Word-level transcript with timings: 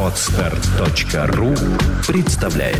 Отстар.ру 0.00 1.54
представляет 2.06 2.78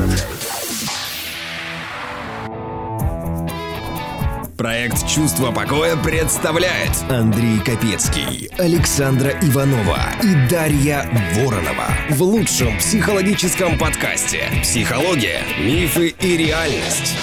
Проект 4.56 5.08
«Чувство 5.08 5.50
покоя» 5.50 5.96
представляет 5.96 6.92
Андрей 7.10 7.58
Капецкий, 7.58 8.48
Александра 8.56 9.30
Иванова 9.42 9.98
и 10.22 10.48
Дарья 10.48 11.10
Воронова 11.34 11.88
в 12.10 12.22
лучшем 12.22 12.78
психологическом 12.78 13.76
подкасте 13.76 14.44
«Психология, 14.62 15.40
мифы 15.58 16.14
и 16.20 16.36
реальность». 16.36 17.16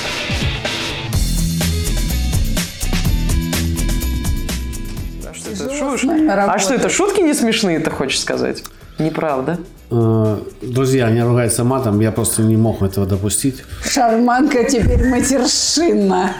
А 5.94 6.60
что 6.60 6.74
это, 6.74 6.90
шутки 6.90 7.22
не 7.22 7.34
смешные, 7.34 7.80
ты 7.80 7.92
хочешь 7.92 8.20
сказать? 8.20 8.64
Неправда. 9.00 9.58
Э, 9.90 10.38
друзья, 10.62 11.10
не 11.10 11.22
ругаются 11.22 11.64
матом, 11.64 12.00
я 12.00 12.12
просто 12.12 12.44
не 12.44 12.56
мог 12.56 12.82
этого 12.82 13.06
допустить. 13.06 13.64
Шарманка 13.84 14.64
теперь 14.64 15.08
матершинна. 15.08 16.32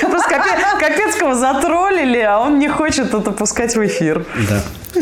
Просто 0.00 0.40
Капецкого 0.78 1.34
затроллили, 1.34 2.20
а 2.20 2.38
он 2.38 2.58
не 2.58 2.68
хочет 2.68 3.12
это 3.12 3.30
пускать 3.32 3.76
в 3.76 3.84
эфир. 3.84 4.24
Да. 4.48 5.00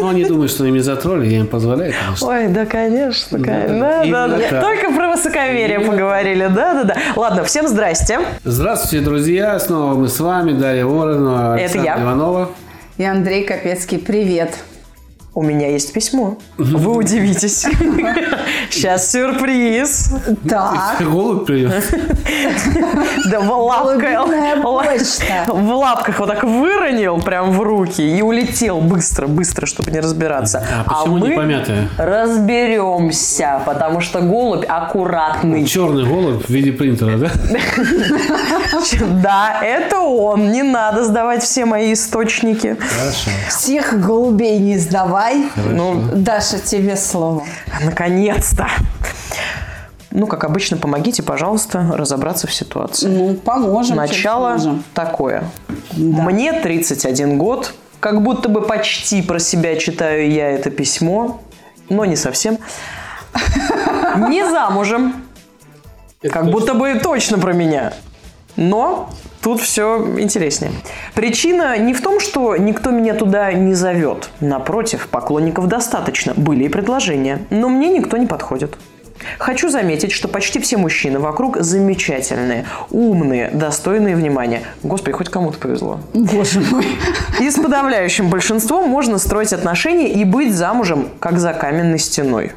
Ну, 0.00 0.08
они 0.08 0.24
думают, 0.24 0.50
что 0.50 0.64
ими 0.64 0.78
затроллили, 0.78 1.32
я 1.32 1.40
им 1.40 1.46
позволяю, 1.46 1.92
конечно. 2.04 2.28
Ой, 2.28 2.48
да, 2.48 2.66
конечно. 2.66 3.38
Да, 3.38 4.04
да, 4.04 4.28
да. 4.28 4.60
Только 4.60 4.92
про 4.92 5.08
высокомерие 5.10 5.80
поговорили, 5.80 6.46
да, 6.46 6.74
да, 6.74 6.84
да. 6.84 6.96
Ладно, 7.16 7.44
всем 7.44 7.68
здрасте. 7.68 8.20
Здравствуйте, 8.44 9.04
друзья. 9.04 9.58
Снова 9.58 9.94
мы 9.94 10.08
с 10.08 10.18
вами, 10.20 10.52
Дарья 10.52 10.86
Воронова, 10.86 11.54
Александра 11.54 12.02
Иванова. 12.02 12.50
И 12.98 13.04
Андрей 13.04 13.44
Капецкий. 13.44 13.98
Привет. 13.98 14.54
У 15.32 15.42
меня 15.42 15.68
есть 15.68 15.92
письмо. 15.92 16.38
Вы 16.58 16.96
удивитесь. 16.96 17.64
Сейчас 18.70 19.12
сюрприз. 19.12 20.12
Так. 20.48 20.96
Голубь 21.00 21.46
придет. 21.46 21.84
Да 23.30 23.40
в 23.40 23.50
лапках. 23.50 24.26
В 25.48 25.72
лапках 25.72 26.18
вот 26.18 26.28
так 26.28 26.42
выронил 26.42 27.20
прям 27.20 27.52
в 27.52 27.60
руки 27.62 28.02
и 28.02 28.22
улетел 28.22 28.80
быстро, 28.80 29.28
быстро, 29.28 29.66
чтобы 29.66 29.92
не 29.92 30.00
разбираться. 30.00 30.64
А, 30.68 30.82
а 30.84 30.94
почему 30.94 31.18
не 31.18 31.30
помятая? 31.30 31.88
разберемся, 31.96 33.62
потому 33.64 34.00
что 34.00 34.20
голубь 34.20 34.64
аккуратный. 34.66 35.64
Черный 35.64 36.04
голубь 36.06 36.44
в 36.44 36.50
виде 36.50 36.72
принтера, 36.72 37.16
да? 37.16 37.30
Да, 39.22 39.60
это 39.62 40.00
он. 40.00 40.50
Не 40.52 40.62
надо 40.62 41.04
сдавать 41.04 41.42
все 41.42 41.64
мои 41.64 41.92
источники. 41.92 42.76
Хорошо. 42.78 43.30
Всех 43.48 44.00
голубей 44.00 44.58
не 44.58 44.78
сдавай 44.78 45.19
Давай. 45.20 45.50
Хорошо. 45.50 45.70
Ну, 45.70 46.02
Даша, 46.14 46.58
тебе 46.58 46.96
слово. 46.96 47.44
Наконец-то. 47.84 48.68
Ну, 50.10 50.26
как 50.26 50.44
обычно, 50.44 50.78
помогите, 50.78 51.22
пожалуйста, 51.22 51.92
разобраться 51.94 52.46
в 52.46 52.54
ситуации. 52.54 53.06
Ну, 53.06 53.34
поможем. 53.34 53.96
Начало 53.96 54.52
поможем. 54.52 54.84
такое. 54.94 55.44
Да. 55.92 56.22
Мне 56.22 56.54
31 56.54 57.36
год. 57.36 57.74
Как 58.00 58.22
будто 58.22 58.48
бы 58.48 58.62
почти 58.62 59.20
про 59.20 59.38
себя 59.38 59.76
читаю 59.76 60.30
я 60.30 60.50
это 60.52 60.70
письмо, 60.70 61.42
но 61.90 62.06
не 62.06 62.16
совсем. 62.16 62.58
Не 64.30 64.48
замужем. 64.48 65.22
Как 66.32 66.50
будто 66.50 66.72
бы 66.72 66.94
точно 66.94 67.38
про 67.38 67.52
меня. 67.52 67.92
Но 68.56 69.10
Тут 69.42 69.60
все 69.60 70.18
интереснее. 70.18 70.72
Причина 71.14 71.78
не 71.78 71.94
в 71.94 72.02
том, 72.02 72.20
что 72.20 72.56
никто 72.56 72.90
меня 72.90 73.14
туда 73.14 73.52
не 73.52 73.74
зовет. 73.74 74.30
Напротив, 74.40 75.08
поклонников 75.10 75.66
достаточно. 75.66 76.34
Были 76.34 76.64
и 76.64 76.68
предложения. 76.68 77.46
Но 77.48 77.68
мне 77.68 77.88
никто 77.88 78.18
не 78.18 78.26
подходит. 78.26 78.76
Хочу 79.38 79.68
заметить, 79.68 80.12
что 80.12 80.28
почти 80.28 80.60
все 80.60 80.76
мужчины 80.76 81.18
вокруг 81.18 81.58
замечательные, 81.58 82.64
умные, 82.90 83.50
достойные 83.50 84.16
внимания. 84.16 84.62
Господи, 84.82 85.12
хоть 85.12 85.28
кому-то 85.28 85.58
повезло. 85.58 86.00
Боже 86.14 86.60
мой. 86.60 86.86
И 87.38 87.50
с 87.50 87.56
подавляющим 87.56 88.28
большинством 88.30 88.88
можно 88.88 89.18
строить 89.18 89.52
отношения 89.52 90.10
и 90.10 90.24
быть 90.24 90.54
замужем, 90.54 91.08
как 91.18 91.38
за 91.38 91.52
каменной 91.52 91.98
стеной. 91.98 92.52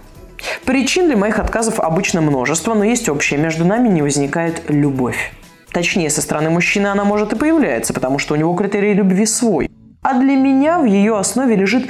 Причин 0.66 1.08
для 1.08 1.18
моих 1.18 1.40
отказов 1.40 1.80
обычно 1.80 2.22
множество, 2.22 2.74
но 2.74 2.84
есть 2.84 3.10
общее. 3.10 3.40
Между 3.40 3.66
нами 3.66 3.90
не 3.90 4.02
возникает 4.02 4.64
любовь. 4.70 5.34
Точнее, 5.74 6.12
со 6.12 6.22
стороны 6.22 6.52
мужчины 6.52 6.88
она 6.88 7.04
может 7.04 7.34
и 7.34 7.36
появляется, 7.36 7.94
потому 7.94 8.20
что 8.20 8.36
у 8.36 8.38
него 8.38 8.54
критерий 8.54 8.94
любви 8.94 9.26
свой. 9.26 9.70
А 10.04 10.20
для 10.20 10.36
меня 10.36 10.80
в 10.80 10.86
ее 10.86 11.18
основе 11.18 11.56
лежит 11.56 11.90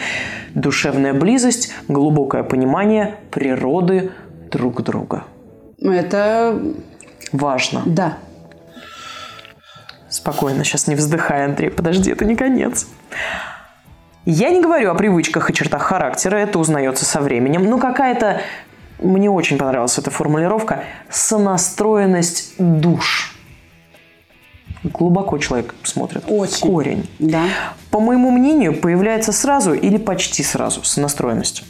душевная 0.53 1.13
близость, 1.13 1.73
глубокое 1.89 2.43
понимание 2.43 3.15
природы 3.29 4.11
друг 4.49 4.81
друга. 4.83 5.25
Это 5.81 6.61
важно. 7.33 7.81
Да. 7.85 8.17
Спокойно, 10.09 10.63
сейчас 10.63 10.87
не 10.87 10.95
вздыхай, 10.95 11.43
Андрей, 11.43 11.69
подожди, 11.69 12.11
это 12.11 12.23
не 12.23 12.35
конец. 12.35 12.87
Я 14.25 14.51
не 14.51 14.61
говорю 14.61 14.91
о 14.91 14.95
привычках 14.95 15.49
и 15.49 15.53
чертах 15.53 15.81
характера, 15.81 16.37
это 16.37 16.57
узнается 16.57 17.03
со 17.03 17.19
временем, 17.19 17.65
но 17.65 17.77
какая-то, 17.77 18.39
мне 18.99 19.29
очень 19.29 19.57
понравилась 19.57 19.97
эта 19.97 20.11
формулировка, 20.11 20.85
сонастроенность 21.09 22.53
душ– 22.57 23.31
глубоко 24.83 25.37
человек 25.37 25.75
смотрит. 25.83 26.23
Очень. 26.27 26.59
Корень. 26.59 27.09
Да. 27.19 27.45
По 27.91 27.99
моему 27.99 28.31
мнению, 28.31 28.75
появляется 28.79 29.31
сразу 29.31 29.73
или 29.73 29.97
почти 29.97 30.43
сразу 30.43 30.83
с 30.83 30.97
настроенностью. 30.97 31.65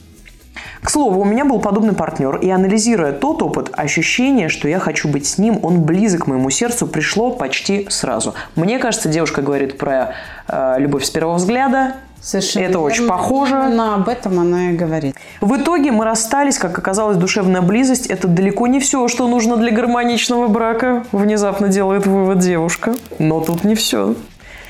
К 0.82 0.90
слову, 0.90 1.22
у 1.22 1.24
меня 1.24 1.46
был 1.46 1.60
подобный 1.60 1.94
партнер, 1.94 2.36
и 2.36 2.50
анализируя 2.50 3.14
тот 3.14 3.42
опыт, 3.42 3.70
ощущение, 3.72 4.50
что 4.50 4.68
я 4.68 4.80
хочу 4.80 5.08
быть 5.08 5.26
с 5.26 5.38
ним, 5.38 5.60
он 5.64 5.84
близок 5.84 6.26
к 6.26 6.28
моему 6.28 6.50
сердцу, 6.50 6.88
пришло 6.88 7.32
почти 7.32 7.88
сразу. 7.90 8.34
Мне 8.56 8.80
кажется, 8.80 9.08
девушка 9.08 9.42
говорит 9.42 9.78
про 9.78 10.14
э, 10.50 10.76
любовь 10.80 11.06
с 11.06 11.10
первого 11.10 11.36
взгляда, 11.36 11.96
Совершенно 12.24 12.64
Это 12.64 12.80
очень 12.80 13.06
похоже. 13.06 13.56
Именно 13.68 13.96
об 13.96 14.08
этом 14.08 14.40
она 14.40 14.72
и 14.72 14.74
говорит. 14.74 15.16
В 15.42 15.58
итоге 15.58 15.92
мы 15.92 16.06
расстались, 16.06 16.58
как 16.58 16.78
оказалось, 16.80 17.18
душевная 17.18 17.62
близость– 17.62 18.08
это 18.08 18.30
далеко 18.30 18.68
не 18.68 18.80
все, 18.80 19.10
что 19.10 19.28
нужно 19.28 19.58
для 19.58 19.72
гармоничного 19.72 20.48
брака, 20.48 21.04
внезапно 21.12 21.68
делает 21.68 22.08
вывод 22.08 22.40
девушка. 22.40 22.96
Но 23.20 23.42
тут 23.42 23.66
не 23.66 23.76
все. 23.76 24.16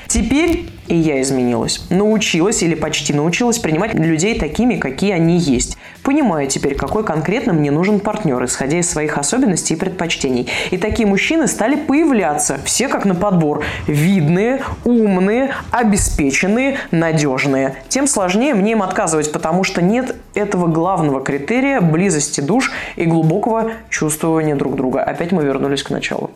Теперь 0.08 0.68
и 0.88 0.96
я 0.96 1.20
изменилась. 1.20 1.80
Научилась 1.90 2.62
или 2.62 2.74
почти 2.74 3.12
научилась 3.12 3.58
принимать 3.58 3.94
людей 3.94 4.38
такими, 4.38 4.76
какие 4.76 5.12
они 5.12 5.38
есть. 5.38 5.76
Понимаю 6.02 6.48
теперь, 6.48 6.74
какой 6.74 7.04
конкретно 7.04 7.52
мне 7.54 7.70
нужен 7.70 7.98
партнер, 8.00 8.44
исходя 8.44 8.78
из 8.78 8.90
своих 8.90 9.16
особенностей 9.16 9.74
и 9.74 9.76
предпочтений. 9.76 10.48
И 10.70 10.76
такие 10.76 11.08
мужчины 11.08 11.46
стали 11.46 11.76
появляться, 11.76 12.58
все 12.64 12.88
как 12.88 13.06
на 13.06 13.14
подбор. 13.14 13.64
Видные, 13.86 14.62
умные, 14.84 15.54
обеспеченные, 15.70 16.78
надежные. 16.90 17.76
Тем 17.88 18.06
сложнее 18.06 18.54
мне 18.54 18.72
им 18.72 18.82
отказывать, 18.82 19.32
потому 19.32 19.64
что 19.64 19.80
нет 19.80 20.14
этого 20.34 20.66
главного 20.66 21.22
критерия 21.22 21.80
близости 21.80 22.40
душ 22.40 22.70
и 22.96 23.06
глубокого 23.06 23.72
чувствования 23.88 24.56
друг 24.56 24.76
друга. 24.76 25.02
Опять 25.02 25.32
мы 25.32 25.44
вернулись 25.44 25.82
к 25.82 25.90
началу. 25.90 26.30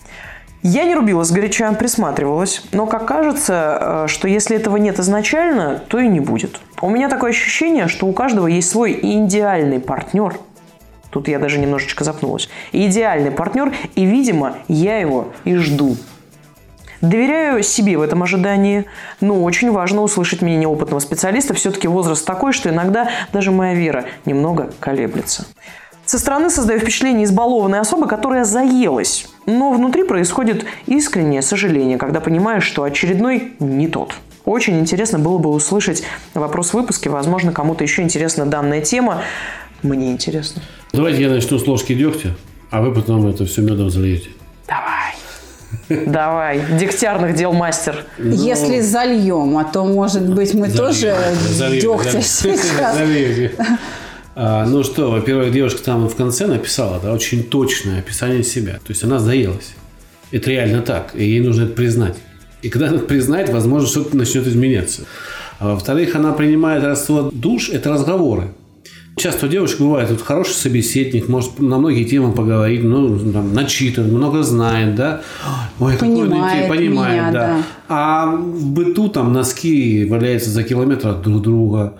Я 0.63 0.85
не 0.85 0.95
рубилась 0.95 1.31
горяча, 1.31 1.73
присматривалась, 1.73 2.63
но 2.73 2.87
как 2.87 3.07
кажется, 3.07 3.79
э, 3.81 4.09
что 4.09 4.27
если 4.27 4.57
этого 4.57 4.77
нет 4.77 4.99
изначально, 4.99 5.81
то 5.87 6.01
и 6.01 6.09
не 6.09 6.19
будет. 6.19 6.61
У 6.83 6.91
меня 6.91 7.09
такое 7.09 7.31
ощущение, 7.31 7.87
что 7.87 8.07
у 8.07 8.13
каждого 8.13 8.49
есть 8.49 8.69
свой 8.69 8.99
идеальный 9.01 9.79
партнер. 9.79 10.37
Тут 11.11 11.29
я 11.29 11.39
даже 11.39 11.59
немножечко 11.59 12.03
запнулась. 12.03 12.49
Идеальный 12.73 13.31
партнер, 13.31 13.73
и, 13.95 14.05
видимо, 14.05 14.57
я 14.67 14.99
его 14.99 15.29
и 15.45 15.55
жду. 15.55 15.97
Доверяю 17.01 17.63
себе 17.63 17.97
в 17.97 18.03
этом 18.03 18.25
ожидании, 18.25 18.85
но 19.21 19.43
очень 19.45 19.71
важно 19.71 20.03
услышать 20.03 20.43
мнение 20.43 20.67
опытного 20.67 20.99
специалиста. 20.99 21.55
Все-таки 21.55 21.87
возраст 21.87 22.27
такой, 22.27 22.53
что 22.53 22.69
иногда 22.69 23.09
даже 23.33 23.53
моя 23.53 23.75
вера 23.75 24.07
немного 24.25 24.73
колеблется. 24.81 25.47
Со 26.05 26.19
стороны 26.19 26.51
создаю 26.51 26.81
впечатление 26.81 27.25
избалованной 27.25 27.79
особы, 27.79 28.09
которая 28.09 28.45
заелась. 28.45 29.29
Но 29.49 29.73
внутри 29.73 30.05
происходит 30.05 30.67
искреннее 30.85 31.41
сожаление, 31.41 31.97
когда 31.97 32.21
понимаешь, 32.21 32.65
что 32.65 32.83
очередной 32.83 33.55
не 33.61 33.89
тот. 33.89 34.13
Очень 34.45 34.79
интересно 34.79 35.19
было 35.19 35.39
бы 35.39 35.49
услышать 35.49 36.03
вопрос 36.35 36.71
в 36.71 36.75
выпуске. 36.75 37.09
Возможно, 37.09 37.51
кому-то 37.51 37.83
еще 37.83 38.03
интересна 38.03 38.45
данная 38.45 38.83
тема. 38.83 39.23
Мне 39.83 40.13
интересно. 40.13 40.61
Давайте 40.93 41.23
я 41.23 41.31
начну 41.31 41.59
с 41.59 41.67
ложки 41.67 41.95
дегтя, 41.95 42.35
а 42.71 42.83
вы 42.83 42.93
потом 42.93 43.27
это 43.27 43.47
все 43.47 43.63
медом 43.63 43.89
зальете. 43.89 44.29
Давай. 44.67 45.15
Давай, 46.07 46.61
дегтярных 46.79 47.35
дел 47.35 47.55
мастер. 47.55 48.05
Ну, 48.19 48.31
Если 48.31 48.81
зальем, 48.81 49.57
а 49.57 49.65
то, 49.65 49.87
может 49.87 50.29
быть, 50.29 50.53
мы 50.53 50.69
тоже 50.69 51.17
дегтя 51.81 52.21
сейчас. 52.21 52.99
А, 54.41 54.65
ну 54.67 54.85
что, 54.85 55.11
во-первых, 55.11 55.51
девушка 55.51 55.83
там 55.83 56.09
в 56.09 56.15
конце 56.15 56.47
написала 56.47 57.01
да, 57.03 57.13
очень 57.13 57.43
точное 57.43 57.99
описание 57.99 58.45
себя. 58.45 58.75
То 58.75 58.91
есть 58.91 59.03
она 59.03 59.19
заелась. 59.19 59.75
Это 60.31 60.51
реально 60.51 60.81
так. 60.81 61.11
И 61.17 61.25
ей 61.25 61.41
нужно 61.41 61.65
это 61.65 61.73
признать. 61.73 62.17
И 62.63 62.69
когда 62.69 62.89
она 62.89 62.99
признает, 62.99 63.49
возможно, 63.49 63.89
что-то 63.89 64.17
начнет 64.17 64.47
изменяться. 64.47 65.03
А 65.59 65.75
во-вторых, 65.75 66.15
она 66.15 66.33
принимает 66.33 66.85
раствор 66.85 67.33
душ– 67.33 67.69
это 67.73 67.91
разговоры. 67.91 68.55
Часто 69.17 69.47
у 69.47 69.49
девушек 69.49 69.81
бывает 69.81 70.09
вот 70.09 70.23
хороший 70.23 70.53
собеседник, 70.53 71.29
может 71.29 71.59
на 71.59 71.79
многие 71.79 72.05
темы 72.05 72.33
поговорить, 72.33 72.85
ну, 72.85 73.19
там, 73.33 73.53
начитан, 73.53 74.05
много 74.05 74.45
знает, 74.45 74.95
да. 74.95 75.23
Ой, 75.81 75.97
понимает, 75.99 76.63
какой 76.63 76.77
понимает, 76.77 77.13
меня, 77.15 77.33
да. 77.33 77.47
да. 77.49 77.63
А 77.89 78.27
в 78.37 78.67
быту 78.67 79.09
там 79.09 79.33
носки 79.33 80.05
валяются 80.05 80.51
за 80.51 80.63
километр 80.63 81.09
от 81.09 81.23
друг 81.23 81.43
друга. 81.43 81.95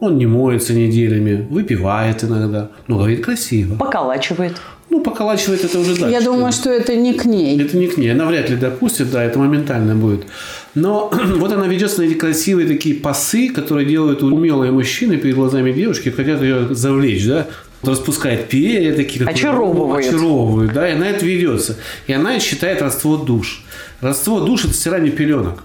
Он 0.00 0.16
не 0.16 0.26
моется 0.26 0.72
неделями, 0.72 1.46
выпивает 1.50 2.24
иногда, 2.24 2.70
но 2.86 2.96
говорит 2.96 3.24
красиво. 3.24 3.76
Поколачивает. 3.76 4.56
Ну, 4.88 5.02
поколачивает 5.02 5.64
это 5.64 5.78
уже 5.78 5.94
дальше. 5.94 6.10
Я 6.10 6.20
думаю, 6.20 6.52
что 6.52 6.70
это 6.70 6.96
не 6.96 7.14
к 7.14 7.24
ней. 7.24 7.60
Это 7.62 7.76
не 7.76 7.86
к 7.86 7.96
ней. 7.96 8.10
Она 8.10 8.26
вряд 8.26 8.50
ли 8.50 8.56
допустит, 8.56 9.10
да, 9.12 9.22
это 9.22 9.38
моментально 9.38 9.94
будет. 9.94 10.26
Но 10.74 11.12
вот 11.36 11.52
она 11.52 11.68
ведется 11.68 12.00
на 12.00 12.06
эти 12.06 12.14
красивые 12.14 12.66
такие 12.66 12.96
пасы, 12.96 13.50
которые 13.50 13.86
делают 13.86 14.22
умелые 14.22 14.72
мужчины 14.72 15.16
перед 15.16 15.36
глазами 15.36 15.70
девушки, 15.72 16.08
хотят 16.08 16.42
ее 16.42 16.74
завлечь, 16.74 17.26
да, 17.26 17.46
распускает 17.82 18.48
перья 18.48 18.92
такие. 18.94 19.24
Очаровывает. 19.26 20.06
Очаровывает, 20.06 20.72
да, 20.72 20.88
и 20.88 20.94
она 20.94 21.08
это 21.08 21.24
ведется. 21.24 21.76
И 22.08 22.12
она 22.12 22.40
считает 22.40 22.82
родство 22.82 23.16
душ. 23.16 23.64
Родство 24.00 24.40
душ– 24.40 24.64
это 24.64 24.74
стирание 24.74 25.12
пеленок. 25.12 25.62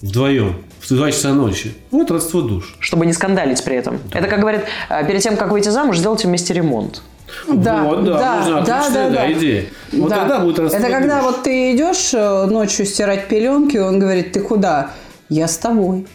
Вдвоем. 0.00 0.56
В 0.82 0.88
2 0.88 1.12
часа 1.12 1.32
ночи. 1.32 1.74
Вот 1.90 2.10
родство 2.10 2.42
душ. 2.42 2.74
Чтобы 2.80 3.06
не 3.06 3.12
скандалить 3.12 3.62
при 3.64 3.76
этом. 3.76 4.00
Да. 4.10 4.18
Это, 4.18 4.28
как 4.28 4.40
говорят, 4.40 4.64
э, 4.88 5.06
перед 5.06 5.22
тем, 5.22 5.36
как 5.36 5.52
выйти 5.52 5.68
замуж, 5.68 5.98
сделайте 5.98 6.26
вместе 6.26 6.52
ремонт. 6.54 7.02
Да, 7.48 7.84
вот, 7.84 8.04
да, 8.04 8.18
да, 8.18 8.36
можно 8.36 8.60
да, 8.62 8.90
да, 8.90 9.10
да, 9.10 9.32
идея. 9.32 9.64
Вот 9.92 10.10
да. 10.10 10.16
тогда 10.16 10.40
будет 10.40 10.58
Это 10.58 10.90
когда 10.90 11.22
вот 11.22 11.44
ты 11.44 11.74
идешь 11.74 12.12
э, 12.12 12.46
ночью 12.46 12.84
стирать 12.84 13.28
пеленки, 13.28 13.76
он 13.76 14.00
говорит, 14.00 14.32
ты 14.32 14.40
куда? 14.40 14.90
Я 15.28 15.48
с 15.48 15.56
тобой. 15.56 16.06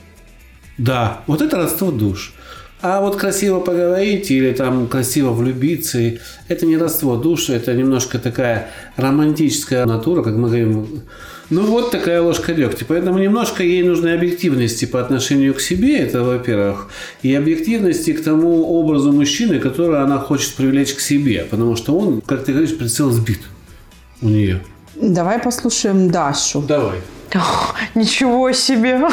Да, 0.78 1.22
вот 1.28 1.42
это 1.42 1.58
родство 1.58 1.90
душ. 1.90 2.34
А 2.80 3.02
вот 3.02 3.16
красиво 3.16 3.60
поговорить 3.60 4.30
или 4.30 4.54
там 4.54 4.88
красиво 4.88 5.32
влюбиться, 5.32 6.00
это 6.48 6.66
не 6.68 6.78
родство 6.78 7.16
душ, 7.16 7.50
это 7.50 7.74
немножко 7.74 8.20
такая 8.20 8.70
романтическая 8.98 9.86
натура, 9.88 10.22
как 10.22 10.36
мы 10.36 10.48
говорим, 10.48 11.02
ну, 11.50 11.66
вот 11.66 11.92
такая 11.92 12.22
ложка 12.22 12.54
дегтя. 12.54 12.86
Поэтому 12.88 13.18
немножко 13.20 13.64
ей 13.64 13.82
нужной 13.82 14.14
объективности 14.16 14.86
по 14.86 15.00
отношению 15.00 15.54
к 15.54 15.62
себе, 15.62 15.98
это 15.98 16.24
во-первых, 16.24 16.90
и 17.24 17.34
объективности 17.34 18.14
к 18.14 18.24
тому 18.24 18.64
образу 18.80 19.12
мужчины, 19.12 19.60
который 19.60 20.02
она 20.04 20.20
хочет 20.20 20.54
привлечь 20.56 20.94
к 20.94 21.00
себе. 21.00 21.48
Потому 21.50 21.76
что 21.78 21.98
он, 21.98 22.22
как 22.22 22.44
ты 22.44 22.52
говоришь, 22.52 22.78
прицел 22.78 23.12
сбит 23.12 23.40
у 24.22 24.28
нее. 24.28 24.62
Давай 24.96 25.40
послушаем 25.40 26.12
Дашу. 26.12 26.62
Давай. 26.62 27.00
О, 27.36 27.40
ничего 27.96 28.52
себе! 28.52 28.98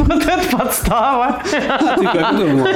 Вот 0.00 0.26
это 0.26 0.56
подстава! 0.56 1.42
Ты 1.50 2.04
как 2.06 2.36
думала? 2.36 2.68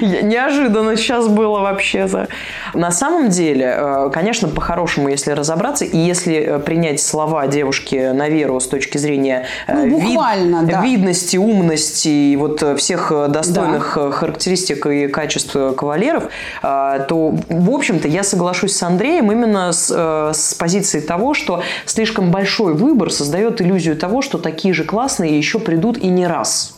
Неожиданно 0.00 0.96
сейчас 0.96 1.28
было 1.28 1.60
вообще-то. 1.60 2.28
На 2.74 2.90
самом 2.90 3.28
деле, 3.28 3.74
э, 3.76 4.10
конечно, 4.12 4.48
по-хорошему, 4.48 5.08
если 5.08 5.32
разобраться, 5.32 5.84
и 5.84 5.98
если 5.98 6.36
э, 6.36 6.58
принять 6.58 7.00
слова 7.00 7.46
девушки 7.46 8.12
на 8.12 8.28
веру 8.28 8.60
с 8.60 8.66
точки 8.66 8.98
зрения 8.98 9.46
э, 9.66 9.84
ну, 9.84 10.00
буквально, 10.00 10.60
вид, 10.60 10.70
да. 10.70 10.82
видности, 10.82 11.36
умности 11.36 12.08
и 12.08 12.36
вот 12.36 12.62
всех 12.78 13.12
достойных 13.28 13.92
да. 13.96 14.10
характеристик 14.10 14.86
и 14.86 15.08
качеств 15.08 15.52
кавалеров, 15.76 16.24
то, 16.62 17.34
в 17.48 17.70
общем-то, 17.70 18.08
я 18.08 18.22
соглашусь 18.22 18.74
с 18.76 18.82
Андреем 18.82 19.30
именно 19.30 19.72
с, 19.72 19.90
с 20.32 20.54
позиции 20.54 21.00
того, 21.00 21.34
что 21.34 21.62
слишком 21.84 22.30
большой 22.30 22.74
выбор 22.74 23.10
создает 23.10 23.60
иллюзию 23.60 23.97
того, 23.98 24.22
что 24.22 24.38
такие 24.38 24.72
же 24.72 24.84
классные 24.84 25.36
еще 25.36 25.58
придут 25.58 25.98
и 25.98 26.08
не 26.08 26.26
раз. 26.26 26.77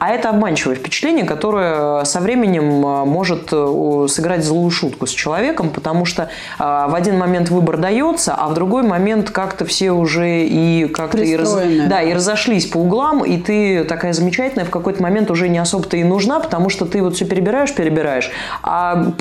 А 0.00 0.10
это 0.10 0.30
обманчивое 0.30 0.76
впечатление, 0.76 1.26
которое 1.26 2.04
со 2.04 2.20
временем 2.20 2.84
э, 2.86 3.04
может 3.04 3.50
э, 3.52 4.06
сыграть 4.08 4.42
злую 4.42 4.70
шутку 4.70 5.06
с 5.06 5.10
человеком, 5.10 5.68
потому 5.68 6.06
что 6.06 6.22
э, 6.22 6.28
в 6.58 6.94
один 6.94 7.18
момент 7.18 7.50
выбор 7.50 7.76
дается, 7.76 8.34
а 8.34 8.48
в 8.48 8.54
другой 8.54 8.82
момент 8.82 9.30
как-то 9.30 9.66
все 9.66 9.90
уже 9.90 10.46
и 10.46 10.88
как-то 10.88 11.18
и, 11.18 11.36
раз... 11.36 11.54
да, 11.86 12.00
и 12.00 12.14
разошлись 12.14 12.64
по 12.64 12.78
углам, 12.78 13.24
и 13.26 13.36
ты 13.36 13.84
такая 13.84 14.14
замечательная 14.14 14.64
в 14.64 14.70
какой-то 14.70 15.02
момент 15.02 15.30
уже 15.30 15.50
не 15.50 15.58
особо-то 15.58 15.98
и 15.98 16.02
нужна, 16.04 16.40
потому 16.40 16.70
что 16.70 16.86
ты 16.86 17.02
вот 17.02 17.16
все 17.16 17.26
перебираешь, 17.26 17.74
перебираешь, 17.74 18.30
а 18.62 19.12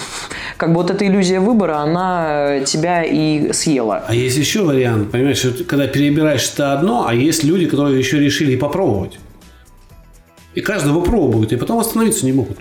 как 0.55 0.69
бы 0.69 0.75
вот 0.75 0.91
эта 0.91 1.05
иллюзия 1.05 1.41
выбора, 1.41 1.79
она 1.79 2.61
тебя 2.65 3.03
и 3.03 3.51
съела. 3.51 4.03
А 4.07 4.15
есть 4.15 4.37
еще 4.37 4.61
вариант, 4.61 5.11
понимаешь, 5.11 5.45
когда 5.67 5.87
перебираешь 5.87 6.49
это 6.53 6.71
одно, 6.71 7.05
а 7.05 7.13
есть 7.13 7.43
люди, 7.43 7.65
которые 7.65 7.99
еще 7.99 8.17
решили 8.17 8.55
попробовать. 8.55 9.19
И 10.55 10.61
каждого 10.61 11.01
пробуют, 11.01 11.53
и 11.53 11.55
потом 11.55 11.79
остановиться 11.79 12.25
не 12.25 12.33
могут. 12.33 12.57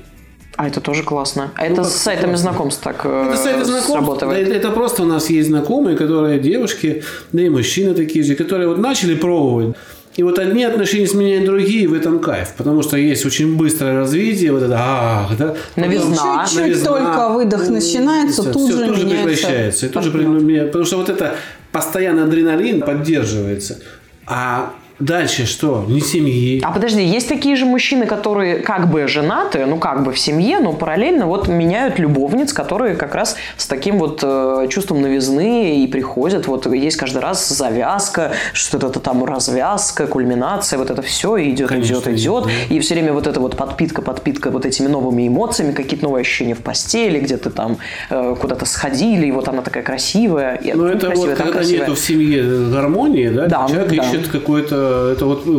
А 0.57 0.67
это 0.67 0.81
тоже 0.81 1.05
классно. 1.05 1.53
А 1.55 1.67
ну, 1.67 1.73
это 1.73 1.85
с 1.85 1.95
сайтами 1.95 2.31
классно. 2.31 2.51
знакомств 2.51 2.83
так 2.83 3.07
Это 3.07 3.37
сайты 3.37 3.65
знакомств. 3.65 4.25
Это, 4.25 4.53
это 4.53 4.71
просто 4.71 5.05
у 5.05 5.07
нас 5.07 5.31
есть 5.31 5.49
знакомые, 5.49 5.97
которые 5.97 6.41
девушки, 6.41 7.05
да 7.33 7.43
и 7.43 7.49
мужчины 7.49 7.95
такие 7.95 8.25
же, 8.25 8.35
которые 8.35 8.69
вот 8.69 8.79
начали 8.79 9.15
пробовать. 9.15 9.77
И 10.17 10.25
вот 10.25 10.41
одни 10.41 10.65
отношения 10.65 11.07
сменяют 11.07 11.45
другие, 11.45 11.87
в 11.87 11.95
этом 11.95 12.19
кайф. 12.19 12.55
Потому 12.57 12.83
что 12.83 12.97
есть 12.97 13.25
очень 13.25 13.57
быстрое 13.57 13.95
развитие, 14.01 14.51
вот 14.51 14.65
это 14.65 14.77
ах, 14.77 15.37
да. 15.39 15.55
Новизна. 15.77 16.45
Чуть-чуть 16.45 16.61
Новизна. 16.61 16.85
только 16.85 17.29
выдох 17.29 17.69
начинается, 17.69 18.43
все, 18.43 18.53
тут, 18.53 18.69
все, 18.69 18.79
же 18.79 18.87
тут 18.89 18.97
же 18.97 19.07
прекращается. 19.07 19.87
И 19.87 19.89
тут 19.89 20.03
же, 20.03 20.11
потому 20.11 20.85
что 20.85 20.97
вот 20.97 21.09
это 21.09 21.37
постоянно 21.71 22.25
адреналин 22.25 22.83
поддерживается. 22.83 23.79
А 24.27 24.75
Дальше 24.99 25.47
что? 25.47 25.85
Не 25.87 26.01
семьи. 26.01 26.61
А 26.65 26.73
подожди, 26.73 27.05
есть 27.05 27.29
такие 27.29 27.55
же 27.55 27.67
мужчины, 27.67 28.07
которые 28.07 28.57
как 28.57 28.91
бы 28.91 29.07
женаты, 29.07 29.65
ну 29.65 29.79
как 29.79 30.03
бы 30.03 30.13
в 30.13 30.19
семье, 30.19 30.59
но 30.59 30.73
параллельно 30.73 31.27
вот 31.27 31.47
меняют 31.47 32.01
любовниц, 32.01 32.53
которые 32.53 32.97
как 32.97 33.15
раз 33.15 33.37
с 33.57 33.67
таким 33.67 33.99
вот 33.99 34.21
э, 34.25 34.67
чувством 34.69 35.01
новизны 35.01 35.85
и 35.85 35.87
приходят. 35.87 36.49
Вот 36.49 36.67
есть 36.67 36.97
каждый 36.97 37.19
раз 37.19 37.49
завязка, 37.49 38.33
что-то 38.53 38.99
там 38.99 39.25
развязка, 39.25 40.09
кульминация, 40.09 40.79
вот 40.79 40.91
это 40.91 41.03
все 41.03 41.49
идет, 41.49 41.69
Конечно, 41.69 41.95
идет, 41.95 42.09
идет. 42.09 42.45
Да. 42.45 42.75
И 42.75 42.81
все 42.81 42.95
время 42.95 43.13
вот 43.13 43.29
эта 43.29 43.39
вот 43.39 43.57
подпитка, 43.57 44.03
подпитка 44.03 44.51
вот 44.51 44.67
этими 44.67 44.89
новыми 44.89 45.29
эмоциями, 45.29 45.73
какие-то 45.73 46.07
новые 46.07 46.23
ощущения 46.23 46.55
в 46.55 46.63
постели, 46.63 47.21
где-то 47.21 47.51
там 47.51 47.79
э, 48.11 48.35
куда-то 48.41 48.67
сходили, 48.67 49.27
и 49.27 49.31
вот 49.31 49.47
она 49.47 49.63
такая 49.63 49.85
красивая. 49.85 50.61
Ну 50.75 50.87
это 50.87 51.07
красивая, 51.07 51.29
вот 51.29 51.39
когда 51.39 51.53
красивая. 51.53 51.81
нету 51.83 51.95
в 51.95 51.99
семье 52.01 52.43
гармонии, 52.73 53.29
да, 53.29 53.47
да 53.47 53.69
человек 53.69 53.91
да. 53.91 54.03
ищет 54.03 54.27
какой-то 54.27 54.88
это 54.89 55.27
вот 55.27 55.43
э, 55.47 55.51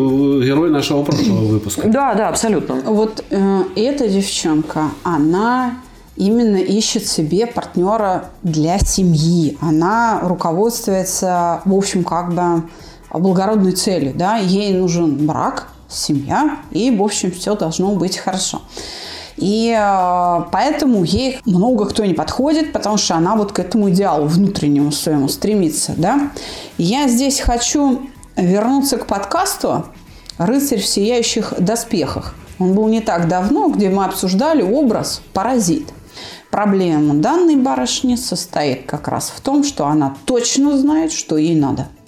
герой 0.45 0.69
нашего 0.69 1.03
прошлого 1.03 1.45
выпуска. 1.45 1.87
Да, 1.87 2.13
да, 2.13 2.29
абсолютно. 2.29 2.75
Вот 2.85 3.23
э, 3.29 3.63
эта 3.75 4.07
девчонка, 4.07 4.89
она 5.03 5.75
именно 6.15 6.57
ищет 6.57 7.07
себе 7.07 7.47
партнера 7.47 8.29
для 8.43 8.77
семьи. 8.79 9.57
Она 9.61 10.19
руководствуется, 10.21 11.61
в 11.65 11.73
общем, 11.73 12.03
как 12.03 12.33
бы 12.33 12.63
благородной 13.11 13.71
целью. 13.71 14.13
Да? 14.15 14.37
Ей 14.37 14.73
нужен 14.73 15.25
брак, 15.25 15.69
семья, 15.87 16.59
и, 16.71 16.91
в 16.91 17.01
общем, 17.01 17.31
все 17.31 17.55
должно 17.55 17.95
быть 17.95 18.17
хорошо. 18.17 18.61
И 19.37 19.73
э, 19.75 20.43
поэтому 20.51 21.03
ей 21.05 21.39
много 21.45 21.85
кто 21.85 22.05
не 22.05 22.13
подходит, 22.13 22.73
потому 22.73 22.97
что 22.97 23.15
она 23.15 23.35
вот 23.35 23.53
к 23.53 23.59
этому 23.59 23.89
идеалу 23.89 24.25
внутреннему 24.25 24.91
своему 24.91 25.29
стремится. 25.29 25.93
Да? 25.97 26.31
я 26.77 27.07
здесь 27.07 27.39
хочу 27.39 28.01
вернуться 28.41 28.97
к 28.97 29.05
подкасту 29.05 29.85
«Рыцарь 30.37 30.79
в 30.79 30.87
сияющих 30.87 31.53
доспехах». 31.59 32.35
Он 32.59 32.73
был 32.73 32.87
не 32.87 33.01
так 33.01 33.27
давно, 33.27 33.69
где 33.69 33.89
мы 33.89 34.05
обсуждали 34.05 34.61
образ 34.61 35.21
«Паразит». 35.33 35.93
Проблема 36.49 37.13
данной 37.13 37.55
барышни 37.55 38.15
состоит 38.15 38.85
как 38.85 39.07
раз 39.07 39.31
в 39.35 39.39
том, 39.39 39.63
что 39.63 39.85
она 39.85 40.15
точно 40.25 40.77
знает, 40.77 41.11
что 41.11 41.37
ей 41.37 41.55
надо– 41.55 41.87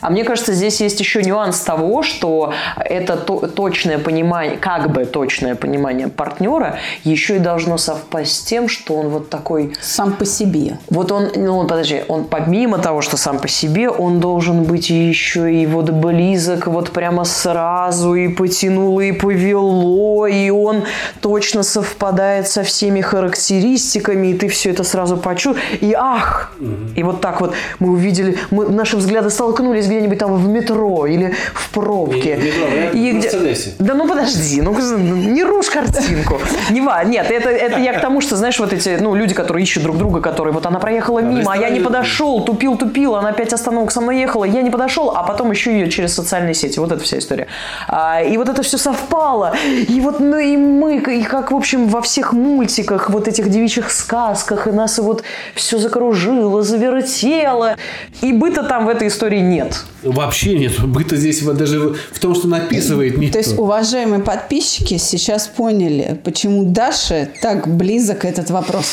а 0.00 0.10
мне 0.10 0.24
кажется, 0.24 0.52
здесь 0.52 0.80
есть 0.80 1.00
еще 1.00 1.22
нюанс 1.22 1.60
того, 1.60 2.02
что 2.02 2.52
это 2.76 3.16
то, 3.16 3.46
точное 3.46 3.98
понимание, 3.98 4.56
как 4.56 4.90
бы 4.90 5.04
точное 5.04 5.54
понимание 5.54 6.08
партнера 6.08 6.78
еще 7.04 7.36
и 7.36 7.38
должно 7.38 7.78
совпасть 7.78 8.36
с 8.36 8.42
тем, 8.42 8.68
что 8.68 8.94
он 8.94 9.08
вот 9.08 9.30
такой... 9.30 9.74
Сам 9.80 10.12
по 10.12 10.24
себе. 10.24 10.78
Вот 10.88 11.12
он, 11.12 11.30
ну 11.36 11.62
подожди, 11.66 12.02
он 12.08 12.24
помимо 12.24 12.78
того, 12.78 13.02
что 13.02 13.16
сам 13.16 13.38
по 13.38 13.48
себе, 13.48 13.88
он 13.88 14.20
должен 14.20 14.64
быть 14.64 14.90
еще 14.90 15.52
и 15.52 15.66
вот 15.66 15.90
близок 15.90 16.66
вот 16.66 16.90
прямо 16.90 17.24
сразу, 17.24 18.14
и 18.14 18.28
потянуло, 18.28 19.00
и 19.00 19.12
повело, 19.12 20.26
и 20.26 20.50
он 20.50 20.84
точно 21.20 21.62
совпадает 21.62 22.48
со 22.48 22.62
всеми 22.62 23.00
характеристиками, 23.00 24.28
и 24.28 24.34
ты 24.34 24.48
все 24.48 24.70
это 24.70 24.84
сразу 24.84 25.16
почувствовал, 25.16 25.66
и 25.80 25.94
ах! 25.96 26.52
Угу. 26.60 26.70
И 26.96 27.02
вот 27.02 27.20
так 27.20 27.40
вот 27.40 27.54
мы 27.78 27.90
увидели, 27.90 28.38
мы, 28.50 28.68
наши 28.68 28.96
взгляды 28.96 29.30
столкнулись 29.30 29.86
где-нибудь 29.90 30.18
там 30.18 30.34
в 30.36 30.48
метро 30.48 31.06
или 31.06 31.34
в 31.54 31.70
пробке. 31.70 32.36
В 32.36 32.44
метро, 32.44 32.66
я 32.74 32.90
И 32.90 33.12
в 33.12 33.18
где- 33.18 33.30
Мерседесе. 33.30 33.72
Да 33.78 33.94
ну 33.94 34.06
подожди, 34.08 34.60
ну 34.62 34.72
не 34.98 35.42
рушь 35.44 35.70
картинку. 35.70 36.38
Не 36.70 36.80
ва, 36.80 37.02
нет, 37.04 37.30
это, 37.30 37.48
это 37.50 37.78
я 37.78 37.92
к 37.92 38.00
тому, 38.00 38.20
что, 38.20 38.36
знаешь, 38.36 38.58
вот 38.60 38.72
эти, 38.72 38.96
ну, 39.00 39.14
люди, 39.14 39.34
которые 39.34 39.62
ищут 39.64 39.82
друг 39.82 39.96
друга, 39.98 40.20
которые 40.20 40.52
вот 40.54 40.66
она 40.66 40.78
проехала 40.78 41.18
мимо, 41.20 41.52
а 41.52 41.56
я 41.56 41.68
не 41.70 41.80
подошел, 41.80 42.44
тупил, 42.44 42.76
тупил, 42.76 43.16
она 43.16 43.30
опять 43.30 43.52
остановок 43.52 43.90
со 43.90 44.00
мной 44.00 44.20
ехала, 44.20 44.44
я 44.44 44.62
не 44.62 44.70
подошел, 44.70 45.10
а 45.16 45.22
потом 45.22 45.50
еще 45.50 45.72
ее 45.72 45.90
через 45.90 46.14
социальные 46.14 46.54
сети. 46.54 46.78
Вот 46.78 46.92
эта 46.92 47.02
вся 47.02 47.18
история. 47.18 47.46
А, 47.88 48.22
и 48.22 48.36
вот 48.36 48.48
это 48.48 48.62
все 48.62 48.78
совпало. 48.78 49.52
И 49.88 50.00
вот, 50.00 50.20
ну 50.20 50.38
и 50.38 50.56
мы, 50.56 50.96
и 50.98 51.22
как, 51.22 51.50
в 51.50 51.56
общем, 51.56 51.88
во 51.88 52.00
всех 52.00 52.32
мультиках, 52.32 53.10
вот 53.10 53.26
этих 53.28 53.48
девичьих 53.50 53.90
сказках, 53.90 54.66
и 54.68 54.70
нас 54.70 54.98
и 54.98 55.02
вот 55.02 55.22
все 55.54 55.78
закружило, 55.78 56.62
завертело. 56.62 57.76
И 58.22 58.32
быта 58.32 58.62
там 58.62 58.86
в 58.86 58.88
этой 58.88 59.08
истории 59.08 59.40
нет. 59.40 59.79
Вообще 60.02 60.58
нет. 60.58 60.78
Быта 60.80 61.16
здесь 61.16 61.42
вот 61.42 61.56
даже 61.56 61.94
в 62.12 62.18
том, 62.18 62.34
что 62.34 62.48
написывает 62.48 63.18
нет. 63.18 63.32
То 63.32 63.38
есть, 63.38 63.58
уважаемые 63.58 64.20
подписчики 64.22 64.96
сейчас 64.96 65.46
поняли, 65.46 66.18
почему 66.24 66.64
Даше 66.64 67.30
так 67.42 67.68
близок 67.68 68.24
этот 68.24 68.50
вопрос. 68.50 68.86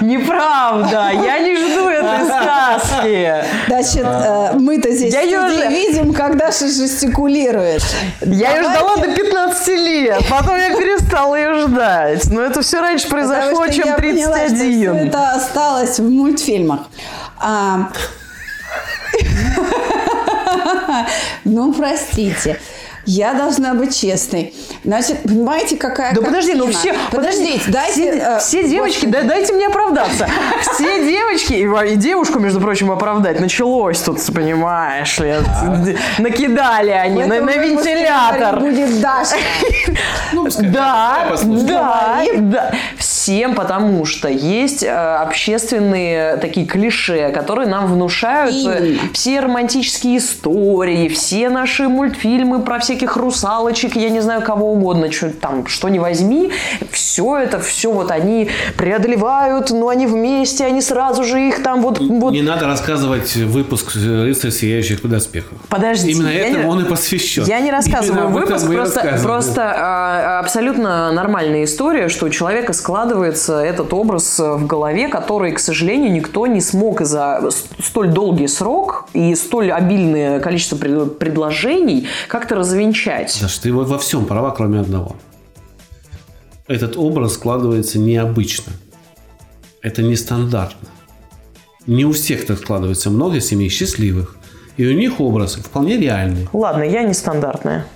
Неправда, 0.00 1.10
я 1.12 1.38
не 1.38 1.56
жду 1.56 1.88
этой 1.88 2.26
сказки. 2.26 3.44
Значит, 3.68 4.04
э, 4.04 4.52
мы-то 4.58 4.90
здесь 4.90 5.14
Я 5.14 5.46
уже- 5.46 5.68
видим, 5.68 6.12
как 6.12 6.36
Даша 6.36 6.66
жестикулирует. 6.66 7.82
Я 8.22 8.56
ее 8.56 8.62
Давайте- 8.62 8.78
ждала 8.78 8.96
до 8.96 9.14
15 9.14 9.76
лет, 9.76 10.22
потом 10.30 10.56
я 10.56 10.70
перестала 10.76 11.34
ее 11.36 11.66
ждать. 11.66 12.26
Но 12.30 12.40
это 12.42 12.62
все 12.62 12.80
раньше 12.80 13.08
произошло, 13.08 13.66
чем 13.68 13.86
я 13.86 13.94
поняла, 13.94 14.36
что 14.38 14.48
31. 14.48 14.96
это 15.08 15.32
осталось 15.32 15.98
в 15.98 16.08
мультфильмах. 16.10 16.80
А, 17.38 17.90
Ну, 21.44 21.72
простите. 21.72 22.58
Я 23.06 23.34
должна 23.34 23.74
быть 23.74 23.96
честной. 23.96 24.52
Значит, 24.82 25.22
понимаете, 25.22 25.76
какая 25.76 26.12
Да 26.12 26.22
подожди, 26.22 26.54
ну 26.54 26.70
все, 26.72 26.92
Подождите, 27.12 27.62
дайте... 27.68 28.12
все, 28.12 28.20
э, 28.20 28.38
все 28.40 28.68
девочки, 28.68 29.06
да, 29.06 29.22
дайте 29.22 29.52
мне 29.52 29.68
оправдаться. 29.68 30.28
Все 30.74 31.08
девочки, 31.08 31.52
и, 31.52 31.92
и 31.92 31.96
девушку, 31.96 32.40
между 32.40 32.60
прочим, 32.60 32.90
оправдать 32.90 33.38
началось 33.38 34.00
тут, 34.00 34.20
понимаешь 34.34 35.18
ли, 35.18 35.36
накидали 36.18 36.90
они 36.90 37.24
на, 37.24 37.40
на 37.40 37.50
вентилятор. 37.52 38.58
Будет 38.58 39.00
Даша. 39.00 39.36
Да, 40.58 41.36
да, 41.42 42.24
да. 42.36 42.72
Всем, 43.26 43.56
потому 43.56 44.04
что 44.04 44.28
есть 44.28 44.84
э, 44.84 44.88
общественные 44.88 46.36
такие 46.36 46.64
клише, 46.64 47.32
которые 47.32 47.66
нам 47.66 47.92
внушают 47.92 48.54
э, 48.54 48.86
Именно. 48.86 49.00
все 49.12 49.40
романтические 49.40 50.18
истории, 50.18 51.08
все 51.08 51.48
наши 51.48 51.88
мультфильмы 51.88 52.62
про 52.62 52.78
всяких 52.78 53.16
русалочек, 53.16 53.96
я 53.96 54.10
не 54.10 54.20
знаю 54.20 54.42
кого 54.42 54.70
угодно, 54.70 55.10
что 55.10 55.30
там, 55.30 55.66
что 55.66 55.88
не 55.88 55.98
возьми, 55.98 56.52
все 56.92 57.38
это, 57.38 57.58
все 57.58 57.90
вот 57.90 58.12
они 58.12 58.48
преодолевают, 58.76 59.72
но 59.72 59.88
они 59.88 60.06
вместе, 60.06 60.64
они 60.64 60.80
сразу 60.80 61.24
же 61.24 61.48
их 61.48 61.64
там 61.64 61.82
вот, 61.82 61.98
вот 61.98 62.32
Не 62.32 62.42
надо 62.42 62.66
рассказывать 62.66 63.34
выпуск 63.34 63.96
«Рыцарь 63.96 64.52
сияющих 64.52 65.02
доспехов». 65.02 65.58
Подождите, 65.68 66.12
Именно 66.12 66.28
я 66.28 66.46
этому 66.46 66.62
не- 66.62 66.70
он 66.70 66.80
и 66.84 66.88
посвящен. 66.88 67.42
Я 67.42 67.58
не 67.58 67.72
рассказываю 67.72 68.28
Именно 68.28 68.38
выпуск, 68.38 68.72
просто, 68.72 69.18
просто 69.20 69.74
а, 69.76 70.38
абсолютно 70.38 71.10
нормальная 71.10 71.64
история, 71.64 72.08
что 72.08 72.26
у 72.26 72.30
человека 72.30 72.72
складывается 72.72 73.15
этот 73.24 73.92
образ 73.92 74.38
в 74.38 74.66
голове, 74.66 75.08
который, 75.08 75.52
к 75.52 75.58
сожалению, 75.58 76.12
никто 76.12 76.46
не 76.46 76.60
смог 76.60 77.00
за 77.02 77.48
столь 77.82 78.08
долгий 78.08 78.48
срок 78.48 79.08
и 79.12 79.34
столь 79.34 79.72
обильное 79.72 80.40
количество 80.40 80.76
пред- 80.76 81.18
предложений 81.18 82.08
как-то 82.28 82.54
развенчать. 82.54 83.30
Саш, 83.30 83.58
ты 83.58 83.72
во 83.72 83.98
всем 83.98 84.26
права, 84.26 84.50
кроме 84.50 84.80
одного. 84.80 85.16
Этот 86.68 86.96
образ 86.96 87.34
складывается 87.34 87.98
необычно. 87.98 88.72
Это 89.82 90.02
нестандартно. 90.02 90.88
Не 91.86 92.04
у 92.04 92.12
всех 92.12 92.44
так 92.46 92.58
складывается. 92.58 93.10
Много 93.10 93.40
семей 93.40 93.68
счастливых. 93.68 94.36
И 94.76 94.84
у 94.86 94.92
них 94.92 95.20
образ 95.20 95.54
вполне 95.54 95.96
реальный. 95.96 96.48
Ладно, 96.52 96.82
я 96.82 97.02
нестандартная. 97.02 97.86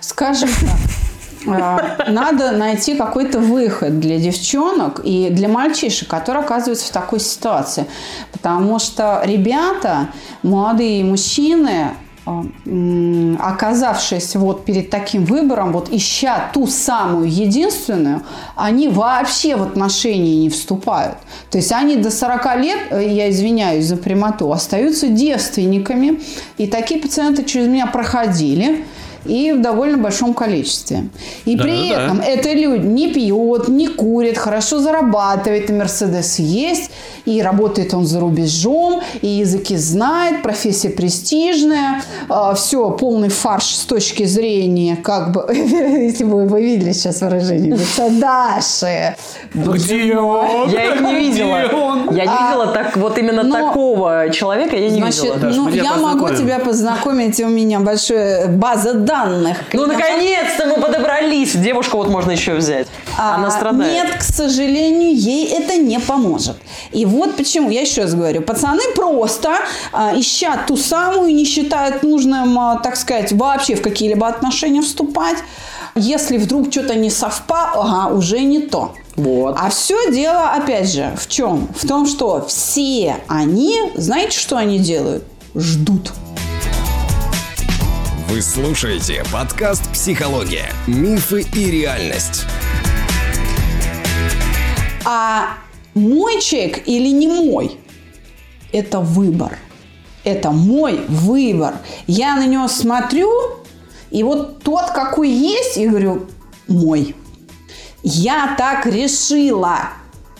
Скажем 0.00 0.48
так, 0.48 0.78
надо 1.44 2.52
найти 2.52 2.94
какой-то 2.94 3.38
выход 3.38 4.00
для 4.00 4.18
девчонок 4.18 5.00
и 5.04 5.28
для 5.30 5.48
мальчишек, 5.48 6.08
которые 6.08 6.44
оказываются 6.44 6.86
в 6.86 6.90
такой 6.90 7.20
ситуации. 7.20 7.86
Потому 8.32 8.78
что 8.78 9.22
ребята, 9.24 10.08
молодые 10.42 11.04
мужчины, 11.04 11.92
м, 12.26 13.38
оказавшись 13.40 14.36
вот 14.36 14.64
перед 14.64 14.90
таким 14.90 15.24
выбором, 15.24 15.72
вот 15.72 15.88
ища 15.90 16.50
ту 16.52 16.66
самую 16.66 17.30
единственную, 17.30 18.22
они 18.54 18.88
вообще 18.88 19.56
в 19.56 19.62
отношения 19.62 20.36
не 20.36 20.50
вступают. 20.50 21.16
То 21.50 21.58
есть 21.58 21.72
они 21.72 21.96
до 21.96 22.10
40 22.10 22.56
лет, 22.56 22.78
э, 22.90 23.08
я 23.08 23.30
извиняюсь 23.30 23.86
за 23.86 23.96
прямоту, 23.96 24.52
остаются 24.52 25.08
девственниками. 25.08 26.20
И 26.58 26.66
такие 26.66 27.00
пациенты 27.00 27.44
через 27.44 27.68
меня 27.68 27.86
проходили 27.86 28.84
и 29.24 29.52
в 29.52 29.60
довольно 29.60 29.98
большом 29.98 30.34
количестве. 30.34 31.08
И 31.44 31.56
Да, 31.56 31.62
при 31.64 31.88
да, 31.90 31.96
да. 31.96 32.04
этом 32.04 32.20
это 32.20 32.52
люди 32.52 32.86
не 32.86 33.08
пьет, 33.12 33.68
не 33.68 33.88
курит, 33.88 34.38
хорошо 34.38 34.78
зарабатывает, 34.80 35.70
и 35.70 35.72
Мерседес 35.72 36.38
есть, 36.38 36.90
и 37.24 37.42
работает 37.42 37.94
он 37.94 38.06
за 38.06 38.20
рубежом, 38.20 39.00
и 39.20 39.26
языки 39.26 39.76
знает, 39.76 40.42
профессия 40.42 40.90
престижная, 40.90 42.02
все, 42.54 42.90
полный 42.90 43.28
фарш 43.28 43.64
с 43.76 43.84
точки 43.84 44.24
зрения, 44.24 44.96
как 44.96 45.32
бы, 45.32 45.46
если 45.54 46.24
бы 46.24 46.46
вы 46.46 46.62
видели 46.62 46.92
сейчас 46.92 47.20
выражение 47.20 47.72
лица 47.76 48.08
Даши. 48.10 49.16
Где 49.54 50.16
он? 50.16 50.68
Я 50.70 50.94
их 50.94 51.00
не 51.00 51.14
видела. 51.14 51.58
Я 52.12 52.24
не 52.24 52.30
А, 52.32 52.48
видела 52.50 52.66
так 52.68 52.96
вот 52.96 53.18
именно 53.18 53.42
но- 53.42 53.68
такого 53.68 54.30
человека, 54.32 54.76
я 54.76 54.88
не 54.90 54.98
Значит, 55.00 55.22
видела. 55.22 55.36
Даш, 55.38 55.56
ну, 55.56 55.68
я 55.70 55.96
могу 55.96 56.28
тебя 56.30 56.58
познакомить, 56.58 57.40
у 57.40 57.48
меня 57.48 57.80
большая 57.80 58.48
база 58.48 58.94
данных. 59.08 59.56
Ну, 59.72 59.86
наконец-то 59.86 60.66
мы 60.66 60.80
подобрались. 60.80 61.56
Девушку 61.56 61.96
вот 61.96 62.08
можно 62.08 62.32
еще 62.32 62.54
взять. 62.54 62.86
Она 63.16 63.48
А, 63.48 63.50
страдает. 63.50 63.92
Нет, 63.92 64.16
к 64.18 64.22
сожалению, 64.22 65.14
ей 65.16 65.46
это 65.46 65.76
не 65.76 65.98
поможет. 65.98 66.56
И 66.92 67.06
вот 67.06 67.36
почему, 67.36 67.70
я 67.70 67.80
еще 67.80 68.02
раз 68.02 68.14
говорю, 68.14 68.42
пацаны 68.42 68.82
просто 68.94 69.50
а, 69.92 70.12
ищат 70.14 70.66
ту 70.66 70.76
самую, 70.76 71.34
не 71.34 71.44
считают 71.44 72.02
нужным, 72.02 72.58
а, 72.58 72.76
так 72.78 72.96
сказать, 72.96 73.32
вообще 73.32 73.74
в 73.74 73.82
какие-либо 73.82 74.28
отношения 74.28 74.82
вступать. 74.82 75.38
Если 75.94 76.36
вдруг 76.36 76.70
что-то 76.70 76.94
не 76.94 77.10
совпало, 77.10 77.84
ага, 77.84 78.14
уже 78.14 78.40
не 78.40 78.60
то. 78.60 78.94
Вот. 79.16 79.56
А 79.58 79.68
все 79.70 80.12
дело, 80.12 80.50
опять 80.50 80.92
же, 80.92 81.10
в 81.18 81.26
чем? 81.26 81.68
В 81.76 81.88
том, 81.88 82.06
что 82.06 82.44
все 82.46 83.16
они, 83.26 83.74
знаете, 83.96 84.38
что 84.38 84.56
они 84.56 84.78
делают? 84.78 85.24
Ждут. 85.54 86.12
Вы 88.30 88.42
слушаете 88.42 89.22
подкаст 89.32 89.90
«Психология. 89.90 90.70
Мифы 90.86 91.46
и 91.54 91.70
реальность». 91.70 92.44
А 95.06 95.54
мой 95.94 96.38
человек 96.42 96.86
или 96.86 97.08
не 97.08 97.26
мой– 97.26 97.78
это 98.72 99.00
выбор. 99.00 99.56
Это 100.24 100.50
мой 100.50 101.00
выбор. 101.08 101.76
Я 102.06 102.36
на 102.36 102.46
него 102.46 102.68
смотрю, 102.68 103.30
и 104.10 104.22
вот 104.22 104.62
тот, 104.62 104.90
какой 104.90 105.30
есть, 105.30 105.78
и 105.78 105.88
говорю, 105.88 106.26
мой. 106.66 107.16
Я 108.02 108.54
так 108.58 108.84
решила, 108.84 109.78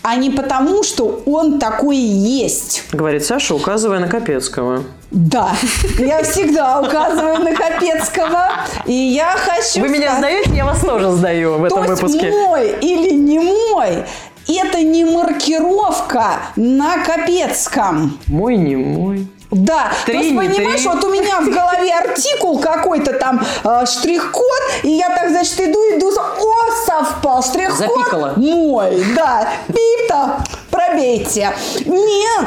а 0.03 0.15
не 0.17 0.29
потому, 0.29 0.83
что 0.83 1.23
он 1.25 1.59
такой 1.59 1.97
и 1.97 2.43
есть. 2.43 2.85
Говорит 2.93 3.25
Саша, 3.25 3.55
указывая 3.55 3.99
на 3.99 4.09
Капецкого. 4.09 4.85
Да, 5.11 5.53
я 5.99 6.23
всегда 6.23 6.81
указываю 6.81 7.39
на 7.39 7.55
Капецкого, 7.55 8.51
и 8.85 8.93
я 8.93 9.37
хочу 9.39 9.81
Вы 9.81 9.89
меня 9.89 10.19
сдаете, 10.19 10.51
я 10.55 10.67
вас 10.67 10.81
тоже 10.81 11.11
сдаю 11.13 11.57
в 11.59 11.65
этом 11.65 11.85
выпуске. 11.87 12.31
мой 12.31 12.73
или 12.81 13.15
не 13.15 13.39
мой, 13.39 14.05
это 14.47 14.83
не 14.83 15.05
маркировка 15.07 16.41
на 16.57 16.99
Капецком. 17.05 18.19
Мой, 18.27 18.57
не 18.57 18.77
мой. 18.77 19.27
Да, 19.51 19.91
Три, 20.05 20.15
то 20.15 20.21
есть, 20.25 20.37
понимаешь, 20.37 20.81
три. 20.81 20.89
вот 20.91 21.03
у 21.05 21.11
меня 21.11 21.41
в 21.41 21.49
голове 21.49 21.91
артикул 21.95 22.59
какой-то 22.61 23.15
там 23.15 23.41
э, 23.65 23.87
штрих-код, 23.87 24.61
и 24.83 24.91
я 24.91 25.09
так, 25.09 25.31
значит, 25.31 25.59
иду, 25.59 25.79
иду, 25.97 26.11
о, 26.11 26.87
совпал, 26.87 27.43
штрих-код 27.43 27.79
Запикала. 27.79 28.35
мой, 28.37 29.03
да, 29.17 29.49
пип-то, 29.69 30.45
пробейте. 30.71 31.57
Нет, 31.87 32.47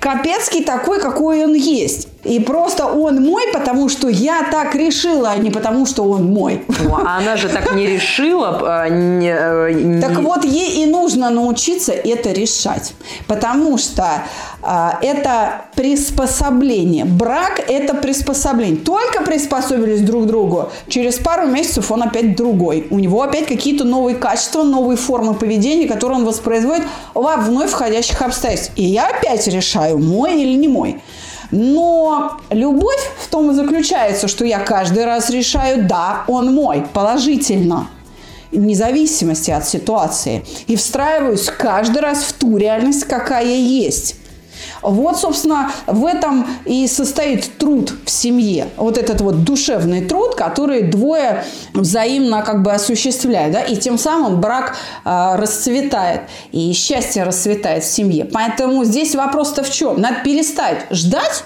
Капецкий 0.00 0.64
такой, 0.64 1.00
какой 1.00 1.44
он 1.44 1.54
есть. 1.54 2.08
И 2.24 2.40
просто 2.40 2.86
он 2.86 3.22
мой, 3.24 3.44
потому 3.52 3.88
что 3.88 4.08
я 4.08 4.42
так 4.50 4.74
решила, 4.74 5.30
а 5.30 5.36
не 5.36 5.50
потому 5.50 5.86
что 5.86 6.02
он 6.04 6.24
мой. 6.24 6.62
А 7.06 7.18
она 7.18 7.36
же 7.36 7.48
так 7.48 7.74
не 7.74 7.86
решила. 7.86 8.60
а, 8.62 8.88
не, 8.88 9.30
э, 9.30 9.72
не- 9.72 10.00
Так 10.00 10.18
вот, 10.18 10.44
ей 10.44 10.82
и 10.82 10.86
нужно 10.86 11.30
научиться 11.30 11.92
это 11.92 12.32
решать. 12.32 12.92
Потому 13.26 13.78
что 13.78 14.24
это 14.62 15.62
приспособление. 15.76 17.04
Брак– 17.04 17.62
это 17.68 17.94
приспособление. 17.94 18.76
Только 18.76 19.22
приспособились 19.22 20.00
друг 20.00 20.24
к 20.24 20.26
другу, 20.26 20.70
через 20.88 21.16
пару 21.16 21.46
месяцев 21.46 21.90
он 21.90 22.02
опять 22.02 22.36
другой. 22.36 22.86
У 22.90 22.98
него 22.98 23.22
опять 23.22 23.46
какие-то 23.46 23.84
новые 23.84 24.16
качества, 24.16 24.62
новые 24.62 24.96
формы 24.96 25.34
поведения, 25.34 25.86
которые 25.86 26.18
он 26.18 26.24
воспроизводит 26.24 26.84
во 27.14 27.36
вновь 27.36 27.70
входящих 27.70 28.20
обстоятельствах. 28.20 28.78
И 28.78 28.84
я 28.84 29.08
опять 29.08 29.46
решаю, 29.46 29.98
мой 29.98 30.40
или 30.40 30.54
не 30.54 30.68
мой. 30.68 31.00
Но 31.50 32.38
любовь 32.50 33.10
в 33.24 33.28
том 33.28 33.50
и 33.50 33.54
заключается, 33.54 34.28
что 34.28 34.44
я 34.44 34.58
каждый 34.58 35.04
раз 35.04 35.30
решаю, 35.30 35.86
да, 35.86 36.24
он 36.26 36.54
мой, 36.54 36.84
положительно 36.92 37.88
вне 38.52 38.74
зависимости 38.74 39.50
от 39.50 39.66
ситуации. 39.66 40.44
И 40.66 40.76
встраиваюсь 40.76 41.44
каждый 41.46 42.00
раз 42.00 42.18
в 42.24 42.32
ту 42.34 42.56
реальность, 42.56 43.04
какая 43.04 43.54
есть. 43.54 44.16
Вот, 44.82 45.16
собственно, 45.18 45.70
в 45.86 46.04
этом 46.06 46.46
и 46.64 46.86
состоит 46.86 47.58
труд 47.58 47.92
в 48.04 48.10
семье. 48.10 48.68
Вот 48.76 48.98
этот 48.98 49.20
вот 49.20 49.44
душевный 49.44 50.04
труд, 50.04 50.34
который 50.34 50.82
двое 50.82 51.44
взаимно 51.74 52.42
как 52.42 52.62
бы 52.62 52.72
осуществляют. 52.72 53.52
Да? 53.52 53.62
И 53.62 53.76
тем 53.76 53.98
самым 53.98 54.40
брак 54.40 54.76
э, 55.04 55.34
расцветает. 55.36 56.22
И 56.52 56.72
счастье 56.72 57.24
расцветает 57.24 57.84
в 57.84 57.90
семье. 57.90 58.24
Поэтому 58.24 58.84
здесь 58.84 59.14
вопрос-то 59.14 59.62
в 59.62 59.70
чем? 59.70 60.00
Надо 60.00 60.20
перестать 60.24 60.86
ждать 60.90 61.44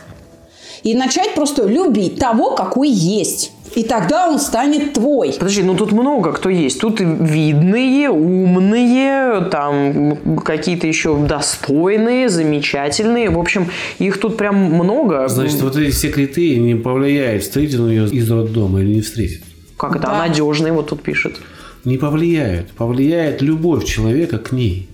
и 0.82 0.94
начать 0.94 1.34
просто 1.34 1.64
любить 1.66 2.18
того, 2.18 2.50
какой 2.50 2.88
есть. 2.88 3.52
И 3.74 3.84
тогда 3.84 4.28
он 4.28 4.38
станет 4.38 4.92
твой. 4.92 5.32
Подожди, 5.32 5.62
ну 5.62 5.74
тут 5.74 5.92
много 5.92 6.32
кто 6.32 6.50
есть. 6.50 6.80
Тут 6.80 7.00
видные, 7.00 8.10
умные, 8.10 9.40
там 9.50 10.18
какие-то 10.44 10.86
еще 10.86 11.16
достойные, 11.16 12.28
замечательные. 12.28 13.30
В 13.30 13.38
общем, 13.38 13.68
их 13.98 14.18
тут 14.18 14.36
прям 14.36 14.56
много. 14.56 15.28
Значит, 15.28 15.60
вот 15.62 15.76
эти 15.76 15.90
все 15.90 16.10
критерии 16.10 16.58
не 16.58 16.74
повлияют, 16.74 17.42
встретит 17.42 17.80
он 17.80 17.90
ее 17.90 18.08
из 18.08 18.30
роддома 18.30 18.80
или 18.80 18.94
не 18.94 19.00
встретит. 19.00 19.42
Как 19.76 19.96
это? 19.96 20.06
Да. 20.06 20.18
Надежные, 20.18 20.72
вот 20.72 20.88
тут 20.88 21.02
пишет. 21.02 21.36
Не 21.84 21.96
повлияют. 21.96 22.70
Повлияет 22.72 23.42
любовь 23.42 23.84
человека 23.84 24.38
к 24.38 24.52
ней. 24.52 24.88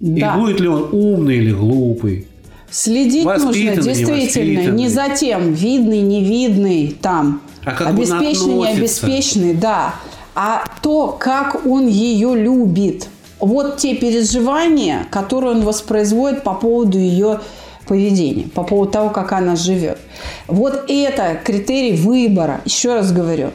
Да. 0.00 0.34
И 0.34 0.40
будет 0.40 0.60
ли 0.60 0.68
он 0.68 0.88
умный 0.92 1.36
или 1.36 1.52
глупый. 1.52 2.26
Следить 2.70 3.24
нужно 3.24 3.52
действительно 3.52 4.70
не 4.72 4.88
за 4.88 5.08
тем, 5.16 5.52
видный, 5.52 6.00
невидный, 6.00 6.96
там, 7.00 7.40
А 7.64 7.72
как 7.72 7.88
он 7.88 7.94
обеспеченный, 7.94 8.30
относится? 8.30 9.06
необеспеченный, 9.06 9.54
да, 9.54 9.94
а 10.34 10.64
то, 10.82 11.16
как 11.18 11.66
он 11.66 11.86
ее 11.86 12.34
любит. 12.36 13.08
Вот 13.40 13.78
те 13.78 13.94
переживания, 13.94 15.06
которые 15.10 15.52
он 15.52 15.62
воспроизводит 15.62 16.42
по 16.42 16.54
поводу 16.54 16.98
ее 16.98 17.40
поведения, 17.86 18.48
по 18.48 18.62
поводу 18.62 18.90
того, 18.92 19.10
как 19.10 19.32
она 19.32 19.56
живет. 19.56 19.98
Вот 20.46 20.84
это 20.88 21.38
критерий 21.44 21.96
выбора. 21.96 22.60
Еще 22.64 22.94
раз 22.94 23.12
говорю, 23.12 23.50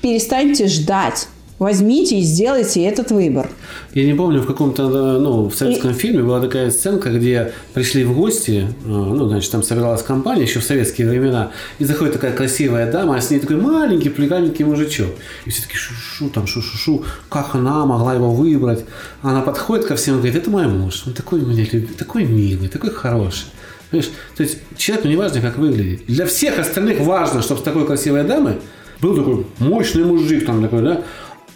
перестаньте 0.00 0.66
ждать. 0.66 1.28
Возьмите 1.64 2.18
и 2.18 2.20
сделайте 2.20 2.84
этот 2.84 3.10
выбор. 3.10 3.48
Я 3.94 4.04
не 4.04 4.12
помню, 4.12 4.42
в 4.42 4.46
каком-то, 4.46 4.82
э, 4.82 5.18
ну, 5.18 5.48
в 5.48 5.54
советском 5.54 5.94
фильме 5.94 6.22
была 6.22 6.38
такая 6.38 6.70
сценка, 6.70 7.08
где 7.08 7.54
пришли 7.72 8.04
в 8.04 8.14
гости, 8.14 8.68
э, 8.68 8.86
ну, 8.86 9.26
значит, 9.28 9.50
там 9.50 9.62
собиралась 9.62 10.02
компания 10.02 10.42
еще 10.42 10.60
в 10.60 10.62
советские 10.62 11.08
времена, 11.08 11.52
и 11.78 11.86
заходит 11.86 12.12
такая 12.12 12.34
красивая 12.34 12.92
дама, 12.92 13.16
а 13.16 13.20
с 13.22 13.30
ней 13.30 13.40
такой 13.40 13.56
маленький, 13.56 14.10
плеганенький 14.10 14.62
мужичок. 14.66 15.08
И 15.46 15.50
все 15.50 15.62
таки 15.62 15.74
шу-шу, 15.74 16.28
там, 16.28 16.46
шу-шу-шу, 16.46 17.02
как 17.30 17.54
она 17.54 17.86
могла 17.86 18.12
его 18.12 18.30
выбрать? 18.30 18.84
Она 19.22 19.40
подходит 19.40 19.86
ко 19.86 19.96
всем 19.96 20.16
и 20.16 20.18
говорит, 20.18 20.36
это 20.36 20.50
мой 20.50 20.66
муж, 20.66 21.04
он 21.06 21.14
такой 21.14 21.40
меня 21.40 21.64
любит, 21.72 21.96
такой 21.96 22.24
милый, 22.24 22.68
такой 22.68 22.90
хороший. 22.90 23.46
Понимаешь? 23.90 24.12
То 24.36 24.42
есть 24.42 24.58
человеку 24.76 25.08
не 25.08 25.16
важно, 25.16 25.40
как 25.40 25.56
выглядит. 25.56 26.04
Для 26.08 26.26
всех 26.26 26.58
остальных 26.58 27.00
важно, 27.00 27.40
чтобы 27.40 27.62
с 27.62 27.64
такой 27.64 27.86
красивой 27.86 28.24
дамой 28.24 28.58
был 29.00 29.16
такой 29.16 29.46
мощный 29.58 30.04
мужик 30.04 30.44
там 30.44 30.62
такой, 30.62 30.82
да? 30.82 31.02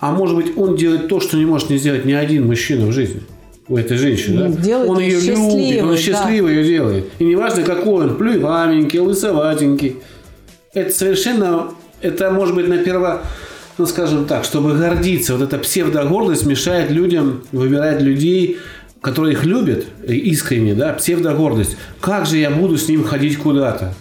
А 0.00 0.12
может 0.12 0.37
быть, 0.37 0.57
он 0.57 0.76
делает 0.76 1.09
то, 1.09 1.21
что 1.21 1.37
не 1.37 1.45
может 1.45 1.71
не 1.71 1.78
сделать 1.78 2.05
ни 2.05 2.12
один 2.12 2.47
мужчина 2.47 2.87
в 2.87 2.93
жизни. 2.93 3.21
У 3.69 3.76
этой 3.76 3.99
женщины, 3.99 4.45
Ну, 4.49 4.55
да? 4.55 4.62
делает 4.62 4.88
он 4.88 4.99
ее 5.00 5.21
любит, 5.21 5.83
он 5.83 5.90
да. 5.90 5.97
счастливо 5.97 6.49
ее 6.49 6.64
делает. 6.64 7.05
И 7.19 7.25
неважно, 7.25 7.62
какой 7.64 8.07
он, 8.07 8.17
плюгавенький, 8.17 8.99
лысоватенький. 8.99 9.97
Это 10.73 10.90
совершенно, 10.93 11.69
это 12.00 12.31
может 12.31 12.55
быть 12.55 12.67
на 12.69 12.78
перво, 12.78 13.23
ну 13.76 13.85
скажем 13.87 14.25
так, 14.25 14.45
чтобы 14.45 14.75
гордиться. 14.75 15.35
Вот 15.37 15.43
эта 15.43 15.59
псевдогордость 15.59 16.47
мешает 16.47 16.90
людям 16.90 17.43
выбирать 17.52 18.00
людей, 18.00 18.57
которые 19.02 19.35
их 19.35 19.45
любят 19.45 19.84
искренне, 20.06 20.75
да, 20.75 20.93
псевдогордость. 20.95 21.76
Как 22.00 22.25
же 22.26 22.39
я 22.39 22.50
буду 22.50 22.78
с 22.78 22.89
ним 22.89 23.04
ходить 23.04 23.37
куда-то? 23.37 23.95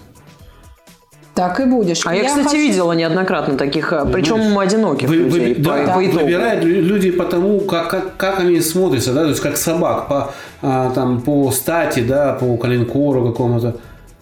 Так 1.38 1.60
и 1.60 1.66
будешь. 1.66 2.02
А 2.06 2.16
я, 2.16 2.26
кстати, 2.26 2.44
хочу- 2.46 2.58
видела 2.58 2.92
неоднократно 2.94 3.58
таких, 3.58 3.94
а, 3.94 4.06
причем 4.06 4.58
одиноких 4.58 5.08
Вы- 5.08 5.24
вы- 5.26 5.40
людей. 5.40 5.56
да, 5.60 5.72
по, 5.86 5.94
по 5.94 6.06
итогу. 6.06 6.24
выбирают 6.26 6.64
лю- 6.64 6.82
люди 6.82 7.12
по 7.12 7.24
тому, 7.26 7.60
как, 7.62 7.90
как, 7.90 8.18
как 8.18 8.40
они 8.40 8.60
смотрятся, 8.60 9.14
да, 9.14 9.22
то 9.24 9.30
есть 9.30 9.42
как 9.42 9.56
собак, 9.56 10.08
по, 10.08 10.32
а, 10.64 10.92
там, 10.96 11.22
по 11.22 11.52
стати, 11.52 12.00
да, 12.00 12.34
по 12.34 12.58
коленкору 12.58 13.24
какому-то. 13.32 13.76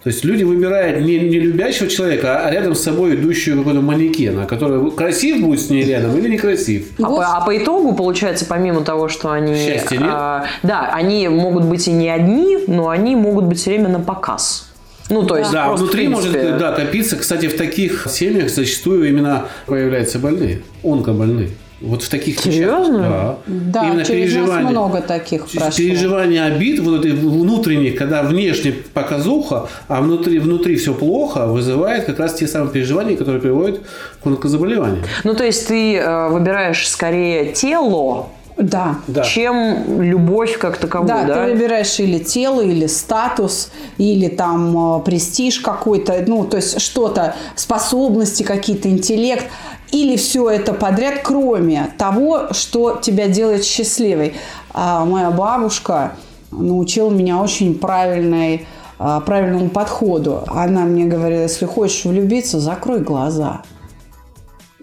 То 0.04 0.10
есть 0.10 0.24
люди 0.24 0.44
выбирают 0.44 1.00
не, 1.04 1.18
не 1.18 1.40
любящего 1.40 1.88
человека, 1.88 2.38
а 2.44 2.50
рядом 2.52 2.76
с 2.76 2.80
собой 2.82 3.16
идущего 3.16 3.56
какого-то 3.58 3.80
манекена, 3.80 4.44
который 4.46 4.92
красив 4.92 5.40
будет 5.40 5.60
с 5.60 5.68
ней 5.68 5.82
рядом 5.84 6.16
или 6.16 6.28
некрасив. 6.28 6.90
А, 7.02 7.08
Вот. 7.08 7.16
по, 7.16 7.26
а 7.26 7.40
по 7.40 7.56
итогу, 7.56 7.92
получается, 7.94 8.44
помимо 8.48 8.82
того, 8.82 9.08
что 9.08 9.30
они... 9.32 9.56
Счастья 9.56 9.96
нет? 9.96 10.08
а, 10.12 10.44
да, 10.62 10.90
они 10.92 11.26
могут 11.28 11.64
быть 11.64 11.88
и 11.88 11.92
не 11.92 12.08
одни, 12.08 12.56
но 12.68 12.88
они 12.90 13.16
могут 13.16 13.46
быть 13.46 13.58
все 13.58 13.70
время 13.70 13.88
на 13.88 13.98
показ. 14.00 14.65
Ну, 15.08 15.24
то 15.24 15.36
есть, 15.36 15.52
Да, 15.52 15.66
просто, 15.68 15.84
внутри 15.84 16.06
в 16.08 16.10
может 16.10 16.32
принципе, 16.32 16.58
да, 16.58 16.72
копиться. 16.72 17.16
Кстати, 17.16 17.46
в 17.46 17.56
таких 17.56 18.06
семьях 18.10 18.50
зачастую 18.50 19.08
именно 19.08 19.46
появляются 19.66 20.18
больные, 20.18 20.62
онкобольные. 20.82 21.50
Вот 21.82 22.02
в 22.02 22.08
таких 22.08 22.36
вещах. 22.38 22.54
Серьезно? 22.54 23.36
Да, 23.46 23.86
Именно 23.86 24.04
через 24.04 24.32
нас 24.34 24.44
переживания. 24.44 24.70
много 24.70 25.02
таких 25.02 25.46
прошло. 25.46 25.70
Переживания 25.76 26.44
обид, 26.46 26.78
вот 26.80 27.00
этой 27.00 27.12
внутренних, 27.12 27.96
когда 27.96 28.22
внешне 28.22 28.72
показуха, 28.94 29.68
а 29.86 30.00
внутри, 30.00 30.38
внутри 30.38 30.76
все 30.76 30.94
плохо, 30.94 31.46
вызывает 31.46 32.04
как 32.06 32.18
раз 32.18 32.32
те 32.34 32.46
самые 32.46 32.72
переживания, 32.72 33.14
которые 33.16 33.42
приводят 33.42 33.80
к 34.22 34.26
онкозаболеваниям. 34.26 35.04
Ну, 35.24 35.34
то 35.34 35.44
есть, 35.44 35.68
ты 35.68 35.96
э, 35.96 36.28
выбираешь 36.30 36.88
скорее 36.88 37.52
тело, 37.52 38.28
Да. 38.56 38.96
Да. 39.06 39.22
чем 39.22 40.00
любовь 40.00 40.58
как 40.58 40.78
таковую, 40.78 41.08
Да, 41.08 41.24
да? 41.24 41.44
ты 41.46 41.52
выбираешь 41.52 42.00
или 42.00 42.18
тело, 42.18 42.62
или 42.62 42.86
статус, 42.86 43.70
или 43.98 44.28
там 44.28 44.98
э, 44.98 45.00
престиж 45.02 45.60
какой-то, 45.60 46.24
ну, 46.26 46.44
то 46.44 46.56
есть 46.56 46.80
что-то, 46.80 47.34
способности 47.54 48.42
какие-то, 48.42 48.88
интеллект, 48.88 49.44
или 49.92 50.16
все 50.16 50.48
это 50.50 50.72
подряд, 50.72 51.20
кроме 51.22 51.92
того, 51.98 52.48
что 52.52 52.98
тебя 53.00 53.28
делает 53.28 53.64
счастливой. 53.64 54.34
А 54.72 55.04
моя 55.04 55.30
бабушка 55.30 56.12
научила 56.50 57.10
меня 57.10 57.40
очень 57.40 57.78
правильной, 57.78 58.66
а, 58.98 59.20
правильному 59.20 59.68
подходу. 59.68 60.44
Она 60.48 60.84
мне 60.84 61.04
говорила, 61.04 61.42
если 61.42 61.66
хочешь 61.66 62.04
влюбиться, 62.04 62.58
закрой 62.58 63.00
глаза. 63.00 63.62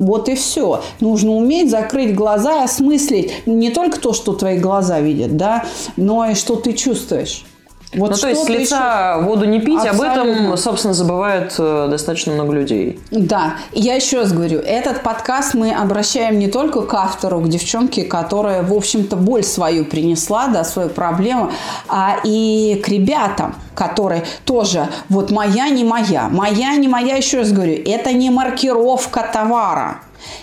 Вот 0.05 0.29
и 0.29 0.35
все. 0.35 0.81
Нужно 0.99 1.31
уметь 1.31 1.69
закрыть 1.69 2.15
глаза 2.15 2.61
и 2.61 2.63
осмыслить 2.65 3.31
не 3.45 3.69
только 3.69 3.99
то, 3.99 4.13
что 4.13 4.33
твои 4.33 4.57
глаза 4.57 4.99
видят, 4.99 5.37
да, 5.37 5.65
но 5.97 6.25
и 6.25 6.35
что 6.35 6.55
ты 6.55 6.73
чувствуешь. 6.73 7.45
Вот 7.95 8.11
Ну, 8.11 8.17
то 8.17 8.29
есть, 8.29 8.43
с 8.43 8.49
лица 8.49 9.19
воду 9.19 9.45
не 9.45 9.59
пить, 9.59 9.85
об 9.85 10.01
этом, 10.01 10.29
Абсолютно. 10.29 10.57
собственно, 10.57 10.93
забывает 10.93 11.55
э, 11.57 11.87
достаточно 11.89 12.33
много 12.33 12.53
людей. 12.53 12.99
Да, 13.11 13.55
и 13.71 13.81
я 13.81 13.95
еще 13.95 14.19
раз 14.19 14.31
говорю, 14.33 14.59
этот 14.59 15.01
подкаст 15.03 15.53
мы 15.53 15.71
обращаем 15.71 16.39
не 16.39 16.47
только 16.47 16.81
к 16.81 16.93
автору, 16.93 17.39
к 17.39 17.49
девчонке, 17.49 18.03
которая, 18.03 18.63
в 18.63 18.73
общем-то, 18.73 19.15
боль 19.15 19.43
свою 19.43 19.85
принесла, 19.85 20.47
да, 20.47 20.63
свою 20.63 20.89
проблему, 20.89 21.51
а 21.87 22.17
и 22.23 22.81
к 22.83 22.87
ребятам, 22.87 23.55
которые 23.75 24.23
тоже, 24.45 24.87
вот 25.09 25.31
моя 25.31 25.69
не 25.69 25.83
моя, 25.83 26.29
моя 26.29 26.75
не 26.75 26.87
моя, 26.87 27.15
еще 27.15 27.39
раз 27.39 27.51
говорю, 27.51 27.81
это 27.85 28.13
не 28.13 28.29
маркировка 28.29 29.29
товара, 29.31 30.01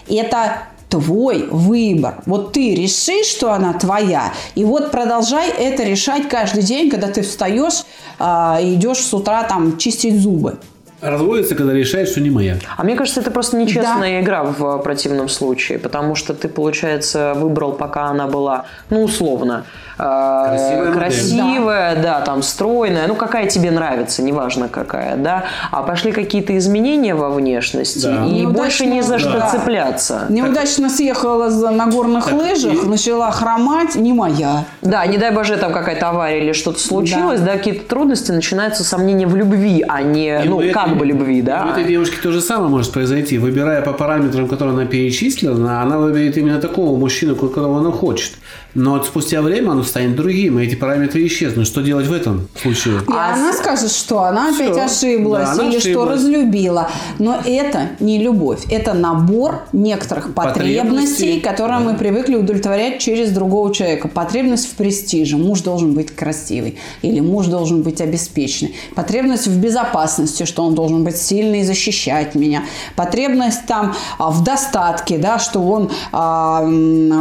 это 0.08 0.62
твой 0.90 1.46
выбор. 1.50 2.22
Вот 2.26 2.52
ты 2.52 2.74
решишь, 2.74 3.26
что 3.26 3.52
она 3.52 3.72
твоя, 3.72 4.32
и 4.54 4.64
вот 4.64 4.90
продолжай 4.90 5.48
это 5.48 5.84
решать 5.84 6.28
каждый 6.28 6.62
день, 6.62 6.90
когда 6.90 7.08
ты 7.08 7.22
встаешь 7.22 7.84
а, 8.18 8.58
и 8.60 8.74
идешь 8.74 8.98
с 8.98 9.14
утра 9.14 9.44
там 9.44 9.78
чистить 9.78 10.20
зубы. 10.20 10.58
Разводится, 11.00 11.54
когда 11.54 11.72
решает, 11.72 12.08
что 12.08 12.20
не 12.20 12.30
моя. 12.30 12.56
А 12.76 12.82
мне 12.84 12.94
кажется, 12.96 13.20
это 13.20 13.30
просто 13.30 13.56
нечестная 13.56 14.20
игра 14.20 14.42
в 14.44 14.78
противном 14.78 15.28
случае, 15.28 15.78
потому 15.78 16.14
что 16.14 16.34
ты, 16.34 16.48
получается, 16.48 17.34
выбрал, 17.36 17.72
пока 17.72 18.04
она 18.04 18.26
была, 18.26 18.64
ну, 18.90 19.02
условно, 19.02 19.64
э, 19.98 20.02
Красивая 20.02 20.92
красивая, 20.92 21.88
модель. 21.90 22.02
да. 22.02 22.20
там, 22.20 22.42
стройная, 22.42 23.06
ну, 23.06 23.14
какая 23.14 23.46
тебе 23.46 23.70
нравится, 23.70 24.22
неважно 24.22 24.68
какая, 24.68 25.16
да, 25.16 25.44
а 25.70 25.82
пошли 25.82 26.12
какие-то 26.12 26.56
изменения 26.58 27.14
во 27.14 27.30
внешности, 27.30 28.06
Да. 28.06 28.24
и 28.26 28.30
Неудачно, 28.30 28.50
больше 28.62 28.86
не 28.86 29.02
за 29.02 29.18
что 29.18 29.32
да. 29.38 29.48
цепляться. 29.50 30.26
Неудачно 30.28 30.88
съехала 30.90 31.50
за- 31.50 31.70
на 31.70 31.86
горных 31.86 32.32
лыжах, 32.32 32.84
и- 32.84 32.86
начала 32.86 33.30
хромать, 33.30 33.94
не 33.94 34.12
моя. 34.12 34.64
Да, 34.82 35.04
не 35.06 35.18
дай 35.18 35.30
боже, 35.32 35.56
там 35.56 35.72
какая-то 35.72 36.08
авария 36.08 36.42
или 36.44 36.52
что-то 36.52 36.78
случилось, 36.80 37.40
да, 37.40 37.52
какие-то 37.52 37.86
трудности, 37.88 38.32
начинаются 38.32 38.84
сомнения 38.84 39.26
в 39.26 39.36
любви, 39.36 39.84
а 39.88 40.02
не, 40.02 40.42
И 40.44 40.48
ну, 40.48 40.62
как 40.72 40.89
бы 40.94 41.06
любви, 41.06 41.38
и 41.38 41.42
У 41.42 41.44
да. 41.44 41.70
этой 41.72 41.84
девушки 41.84 42.16
то 42.22 42.32
же 42.32 42.40
самое 42.40 42.68
может 42.70 42.92
произойти. 42.92 43.38
Выбирая 43.38 43.82
по 43.82 43.92
параметрам, 43.92 44.48
которые 44.48 44.74
она 44.74 44.84
перечислила, 44.86 45.80
она 45.80 45.98
выберет 45.98 46.36
именно 46.38 46.60
такого 46.60 46.96
мужчину, 46.98 47.36
которого 47.36 47.78
она 47.80 47.90
хочет. 47.90 48.32
Но 48.74 48.92
вот 48.92 49.06
спустя 49.06 49.42
время 49.42 49.70
он 49.72 49.82
станет 49.84 50.14
другим, 50.14 50.58
и 50.60 50.64
эти 50.64 50.76
параметры 50.76 51.26
исчезнут. 51.26 51.66
Что 51.66 51.80
делать 51.82 52.06
в 52.06 52.12
этом 52.12 52.46
случае? 52.60 52.98
И 53.00 53.12
А 53.12 53.34
она 53.34 53.52
с- 53.52 53.58
скажет, 53.58 53.90
что 53.90 54.22
она 54.22 54.52
Всё. 54.52 54.70
опять 54.72 54.90
ошиблась 54.90 55.44
Да, 55.46 55.52
она 55.52 55.64
или 55.70 55.78
что 55.80 55.88
ошиблась. 55.88 56.10
разлюбила. 56.20 56.88
Но 57.18 57.40
это 57.44 57.88
не 57.98 58.22
любовь. 58.22 58.60
Это 58.70 58.94
набор 58.94 59.62
некоторых 59.72 60.34
потребностей, 60.34 60.80
Потребностей. 60.80 61.40
которые 61.40 61.80
мы 61.80 61.94
привыкли 61.94 62.36
удовлетворять 62.36 63.00
через 63.00 63.30
другого 63.32 63.74
человека. 63.74 64.06
Потребность 64.08 64.66
в 64.70 64.74
престиже. 64.76 65.36
Муж 65.36 65.62
должен 65.62 65.92
быть 65.94 66.14
красивый. 66.14 66.78
Или 67.02 67.18
муж 67.20 67.46
должен 67.46 67.82
быть 67.82 68.00
обеспеченный. 68.00 68.74
Потребность 68.94 69.48
в 69.48 69.60
безопасности, 69.60 70.44
что 70.44 70.62
он 70.64 70.74
должен 70.80 71.04
быть 71.04 71.16
сильный 71.16 71.60
и 71.60 71.64
защищать 71.64 72.34
меня. 72.34 72.62
Потребность 72.96 73.66
там 73.66 73.94
а, 74.18 74.30
в 74.30 74.42
достатке, 74.42 75.18
да, 75.18 75.38
что 75.38 75.60
он 75.60 75.90
а, 76.12 76.64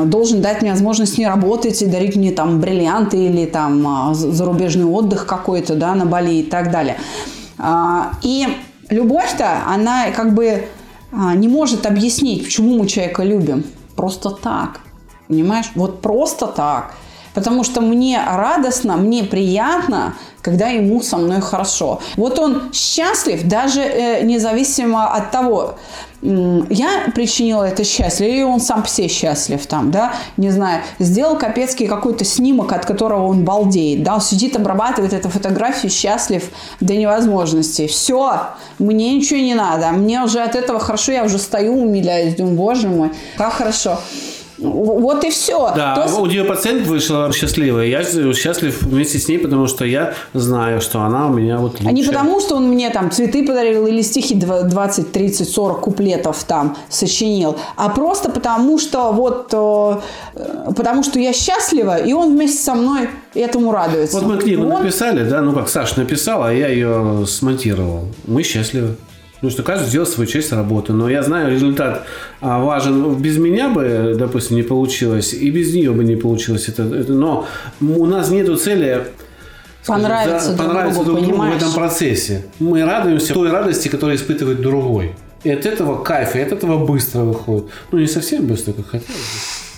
должен 0.06 0.42
дать 0.42 0.62
мне 0.62 0.72
возможность 0.72 1.18
не 1.18 1.28
работать 1.28 1.82
и 1.82 1.86
дарить 1.86 2.16
мне 2.16 2.32
там 2.32 2.60
бриллианты 2.62 3.18
или 3.18 3.46
там 3.46 3.86
а, 3.88 4.14
за- 4.14 4.32
зарубежный 4.32 4.86
отдых 4.86 5.26
какой-то, 5.26 5.76
да, 5.76 5.96
на 5.96 6.06
Бали 6.06 6.36
и 6.36 6.44
так 6.44 6.72
далее. 6.72 6.96
А, 7.58 8.12
И 8.24 8.48
любовь-то, 8.90 9.46
она 9.68 10.12
как 10.16 10.34
бы 10.34 10.64
а, 11.12 11.36
не 11.36 11.48
может 11.48 11.86
объяснить, 11.86 12.44
почему 12.46 12.80
мы 12.80 12.88
человека 12.88 13.24
любим. 13.24 13.64
Просто 13.96 14.30
так. 14.30 14.80
Понимаешь? 15.28 15.72
Вот 15.76 16.02
просто 16.02 16.48
так. 16.48 16.94
Потому 17.34 17.64
что 17.64 17.82
мне 17.82 18.22
радостно, 18.26 18.98
мне 18.98 19.24
приятно, 19.24 20.16
когда 20.42 20.68
ему 20.68 21.02
со 21.02 21.18
мной 21.18 21.42
хорошо. 21.42 22.00
Вот 22.16 22.40
он 22.40 22.72
счастлив, 22.74 23.48
даже 23.48 23.82
э, 23.82 24.24
независимо 24.24 25.14
от 25.14 25.32
того, 25.32 25.76
я 26.22 27.12
причинила 27.16 27.64
это 27.64 27.86
счастье, 27.86 28.30
или 28.30 28.44
он 28.44 28.60
сам 28.60 28.86
себе 28.86 29.08
счастлив 29.08 29.66
там, 29.68 29.90
да, 29.90 30.14
не 30.36 30.50
знаю, 30.50 30.82
сделал 31.00 31.38
Капецкий 31.38 31.88
какой-то 31.88 32.26
снимок, 32.26 32.74
от 32.74 32.86
которого 32.86 33.28
он 33.28 33.46
балдеет, 33.46 34.04
да, 34.04 34.20
сидит, 34.20 34.56
обрабатывает 34.58 35.14
эту 35.14 35.30
фотографию, 35.30 35.90
счастлив 35.90 36.50
до 36.82 36.96
невозможности. 36.96 37.88
Все, 37.88 38.42
мне 38.80 39.16
ничего 39.16 39.40
не 39.40 39.56
надо, 39.56 39.92
мне 39.92 40.22
уже 40.22 40.42
от 40.42 40.56
этого 40.56 40.80
хорошо, 40.80 41.14
я 41.14 41.24
уже 41.24 41.38
стою, 41.38 41.82
умиляюсь, 41.82 42.36
думаю, 42.36 42.56
боже 42.56 42.90
мой, 42.90 43.12
как 43.38 43.54
хорошо. 43.54 44.00
Вот 44.62 45.24
и 45.24 45.30
все. 45.30 45.72
Да, 45.76 46.08
у 46.18 46.26
нее 46.26 46.44
пациент 46.44 46.86
вышла 46.88 47.32
счастливая. 47.34 47.86
Я 47.88 48.04
счастлив 48.34 48.82
вместе 48.82 49.18
с 49.20 49.28
ней, 49.28 49.40
потому 49.40 49.68
что 49.68 49.86
я 49.86 50.14
знаю, 50.34 50.82
что 50.82 51.00
она 51.02 51.28
у 51.28 51.34
меня 51.34 51.58
вот 51.58 51.74
лучше. 51.74 51.88
А 51.88 51.92
не 51.92 52.04
потому, 52.04 52.40
что 52.42 52.56
он 52.56 52.68
мне 52.70 52.90
там 52.90 53.10
цветы 53.12 53.46
подарил 53.46 53.88
или 53.88 54.02
стихи 54.02 54.36
дв- 54.36 54.64
20, 54.64 55.12
30, 55.12 55.50
40 55.50 55.82
куплетов 55.82 56.44
там 56.44 56.76
сочинил, 56.90 57.58
а 57.76 57.90
просто 57.90 58.30
потому, 58.32 58.80
что 58.80 59.12
вот 59.12 59.50
э, 59.54 60.00
потому 60.76 61.04
что 61.04 61.20
я 61.20 61.34
счастлива, 61.34 61.98
и 61.98 62.14
он 62.14 62.36
вместе 62.36 62.62
со 62.64 62.74
мной 62.76 63.10
этому 63.34 63.72
радуется. 63.72 64.18
Вот 64.20 64.26
мы 64.28 64.38
книгу 64.38 64.64
Он- 64.64 64.84
написали, 64.84 65.24
да, 65.30 65.42
ну 65.42 65.54
как 65.54 65.70
Саша 65.70 66.00
написала, 66.00 66.50
а 66.50 66.52
я 66.54 66.68
ее 66.68 67.26
смонтировал. 67.28 68.06
Мы 68.28 68.44
счастливы. 68.44 68.96
Потому 69.40 69.52
что 69.52 69.64
каждый 69.64 69.88
сделал 69.88 70.06
свою 70.06 70.30
часть 70.30 70.52
работы. 70.52 70.92
Но 70.92 71.10
я 71.10 71.24
знаю, 71.24 71.50
результат 71.50 72.06
а, 72.42 72.60
важен. 72.60 73.16
Без 73.16 73.38
меня 73.38 73.70
бы, 73.70 74.16
допустим, 74.20 74.58
не 74.58 74.64
получилось, 74.64 75.34
и 75.34 75.50
без 75.50 75.74
нее 75.74 75.92
бы 75.92 76.04
не 76.04 76.18
получилось. 76.18 76.68
Это, 76.68 76.84
это- 76.84 77.14
но 77.14 77.48
у 77.80 78.06
нас 78.06 78.30
нету 78.32 78.58
цели 78.58 79.06
скажем, 79.82 80.04
Понравиться 80.04 80.52
да, 80.52 80.58
друг 80.58 80.68
понравиться 80.68 81.04
другу, 81.04 81.22
друг 81.22 81.30
другу 81.30 81.52
в 81.52 81.56
этом 81.56 81.74
процессе. 81.74 82.46
Мы 82.60 82.84
радуемся 82.84 83.34
той 83.34 83.50
радости, 83.50 83.88
которую 83.88 84.18
испытывает 84.18 84.62
другой. 84.62 85.16
И 85.46 85.50
от 85.50 85.66
этого 85.66 86.04
кайф, 86.04 86.36
и 86.36 86.42
от 86.42 86.52
этого 86.52 86.86
быстро 86.86 87.22
выходит. 87.22 87.70
Ну, 87.92 88.00
не 88.00 88.08
совсем 88.08 88.46
быстро, 88.46 88.74
как 88.74 88.88
хотелось 88.88 89.16
бы. 89.16 89.70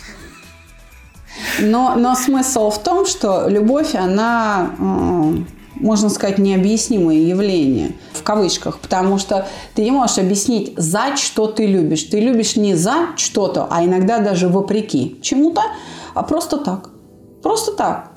Но, 1.59 1.95
но 1.95 2.15
смысл 2.15 2.71
в 2.71 2.81
том, 2.81 3.05
что 3.05 3.47
любовь, 3.47 3.93
она, 3.93 4.71
можно 5.81 6.09
сказать, 6.09 6.37
необъяснимое 6.37 7.15
явление, 7.17 7.91
в 8.13 8.23
кавычках, 8.23 8.79
потому 8.79 9.17
что 9.17 9.47
ты 9.75 9.83
не 9.83 9.91
можешь 9.91 10.17
объяснить, 10.17 10.73
за 10.77 11.17
что 11.17 11.47
ты 11.47 11.65
любишь. 11.65 12.03
Ты 12.03 12.19
любишь 12.19 12.55
не 12.55 12.75
за 12.75 13.07
что-то, 13.17 13.67
а 13.69 13.83
иногда 13.83 14.19
даже 14.19 14.47
вопреки 14.47 15.17
чему-то, 15.21 15.61
а 16.13 16.23
просто 16.23 16.57
так. 16.57 16.89
Просто 17.41 17.73
так. 17.73 18.11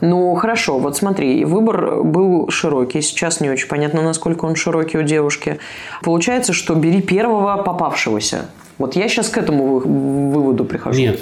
Ну, 0.00 0.34
хорошо, 0.34 0.78
вот 0.78 0.96
смотри, 0.96 1.44
выбор 1.44 2.02
был 2.02 2.48
широкий. 2.50 3.00
Сейчас 3.00 3.40
не 3.40 3.50
очень 3.50 3.68
понятно, 3.68 4.02
насколько 4.02 4.44
он 4.44 4.54
широкий 4.54 4.98
у 4.98 5.02
девушки. 5.02 5.58
Получается, 6.02 6.52
что 6.52 6.74
бери 6.74 7.00
первого 7.00 7.62
попавшегося. 7.62 8.46
Вот 8.78 8.96
я 8.96 9.08
сейчас 9.08 9.28
к 9.28 9.38
этому 9.38 9.78
вы- 9.78 10.30
выводу 10.30 10.64
прихожу. 10.64 10.98
Нет, 10.98 11.20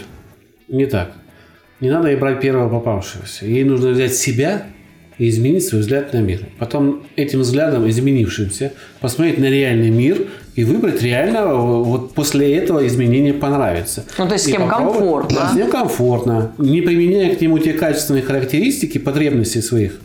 не 0.68 0.86
так. 0.86 1.12
Не 1.80 1.90
надо 1.90 2.08
ей 2.08 2.16
брать 2.16 2.40
первого 2.40 2.68
попавшегося. 2.68 3.46
Ей 3.46 3.64
нужно 3.64 3.90
взять 3.90 4.14
себя 4.14 4.62
и 5.22 5.28
изменить 5.28 5.64
свой 5.64 5.82
взгляд 5.82 6.12
на 6.12 6.18
мир. 6.18 6.40
Потом 6.58 7.02
этим 7.14 7.40
взглядом, 7.40 7.88
изменившимся, 7.88 8.72
посмотреть 9.00 9.38
на 9.38 9.44
реальный 9.48 9.90
мир 9.90 10.26
и 10.56 10.64
выбрать 10.64 11.00
реального. 11.00 11.82
Вот 11.84 12.12
после 12.12 12.54
этого 12.56 12.84
изменения 12.88 13.32
понравится. 13.32 14.04
Ну, 14.18 14.26
то 14.26 14.32
есть 14.32 14.46
с 14.46 14.48
И 14.48 14.52
кем 14.52 14.62
попробовать- 14.68 14.98
комфортно. 14.98 15.36
Да, 15.38 15.50
с 15.52 15.54
ним 15.54 15.70
комфортно. 15.70 16.52
Не 16.58 16.80
применяя 16.80 17.36
к 17.36 17.40
нему 17.40 17.58
те 17.60 17.72
качественные 17.72 18.24
характеристики, 18.24 18.98
потребности 18.98 19.58
своих. 19.60 20.00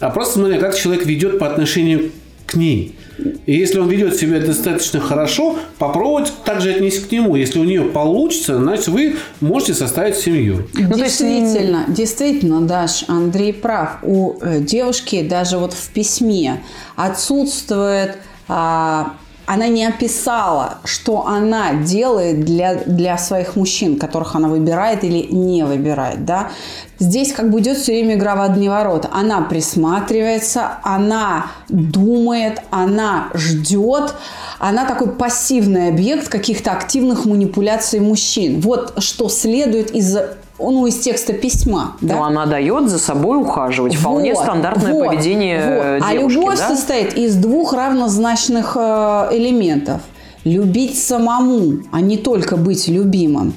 А 0.00 0.08
просто 0.10 0.38
смотря, 0.38 0.58
как 0.58 0.74
человек 0.74 1.04
ведет 1.04 1.38
по 1.38 1.46
отношению 1.46 2.10
к 2.48 2.54
ней. 2.54 2.96
И 3.46 3.54
если 3.54 3.78
он 3.78 3.88
ведет 3.88 4.16
себя 4.16 4.40
достаточно 4.40 5.00
хорошо, 5.00 5.56
попробовать 5.78 6.32
также 6.44 6.70
отнести 6.70 7.04
к 7.04 7.12
нему. 7.12 7.36
Если 7.36 7.58
у 7.58 7.64
нее 7.64 7.82
получится, 7.82 8.56
значит, 8.56 8.88
вы 8.88 9.16
можете 9.40 9.74
составить 9.74 10.16
семью. 10.16 10.66
Ну, 10.72 10.96
есть 10.96 11.18
действительно, 11.20 11.84
действительно, 11.88 12.60
Даш, 12.62 13.04
Андрей 13.08 13.52
прав. 13.52 13.98
У 14.02 14.38
э, 14.40 14.60
девушки 14.60 15.22
даже 15.22 15.58
вот 15.58 15.74
в 15.74 15.90
письме 15.90 16.62
отсутствует, 16.96 18.16
а, 18.48 19.14
она 19.48 19.66
не 19.68 19.86
описала, 19.86 20.78
что 20.84 21.26
она 21.26 21.72
делает 21.72 22.44
для, 22.44 22.74
для 22.74 23.16
своих 23.16 23.56
мужчин, 23.56 23.98
которых 23.98 24.36
она 24.36 24.48
выбирает 24.48 25.04
или 25.04 25.26
не 25.32 25.64
выбирает, 25.64 26.26
да. 26.26 26.50
Здесь 26.98 27.32
как 27.32 27.50
бы 27.50 27.60
идет 27.60 27.78
все 27.78 27.92
время 27.92 28.16
игра 28.16 28.36
в 28.36 28.42
одни 28.42 28.68
ворота. 28.68 29.08
Она 29.10 29.40
присматривается, 29.40 30.78
она 30.82 31.46
думает, 31.70 32.60
она 32.70 33.30
ждет, 33.32 34.14
она 34.58 34.84
такой 34.84 35.12
пассивный 35.12 35.88
объект 35.88 36.28
каких-то 36.28 36.72
активных 36.72 37.24
манипуляций 37.24 38.00
мужчин. 38.00 38.60
Вот 38.60 39.02
что 39.02 39.30
следует 39.30 39.92
из 39.92 40.14
ну, 40.58 40.86
из 40.86 40.98
текста 40.98 41.32
письма. 41.32 41.96
Да? 42.00 42.16
Но 42.16 42.24
она 42.24 42.46
дает 42.46 42.88
за 42.88 42.98
собой 42.98 43.38
ухаживать. 43.38 43.94
Вполне 43.94 44.34
Вот, 44.34 44.42
стандартное 44.42 44.92
вот, 44.92 45.06
поведение 45.06 45.98
вот. 45.98 46.08
А 46.08 46.12
девушки, 46.12 46.36
любовь 46.36 46.58
да? 46.58 46.68
состоит 46.68 47.16
из 47.16 47.36
двух 47.36 47.72
равнозначных 47.72 48.76
э, 48.76 49.28
элементов. 49.32 50.00
Любить 50.44 51.00
самому, 51.00 51.80
а 51.92 52.00
не 52.00 52.16
только 52.16 52.56
быть 52.56 52.88
любимым. 52.88 53.54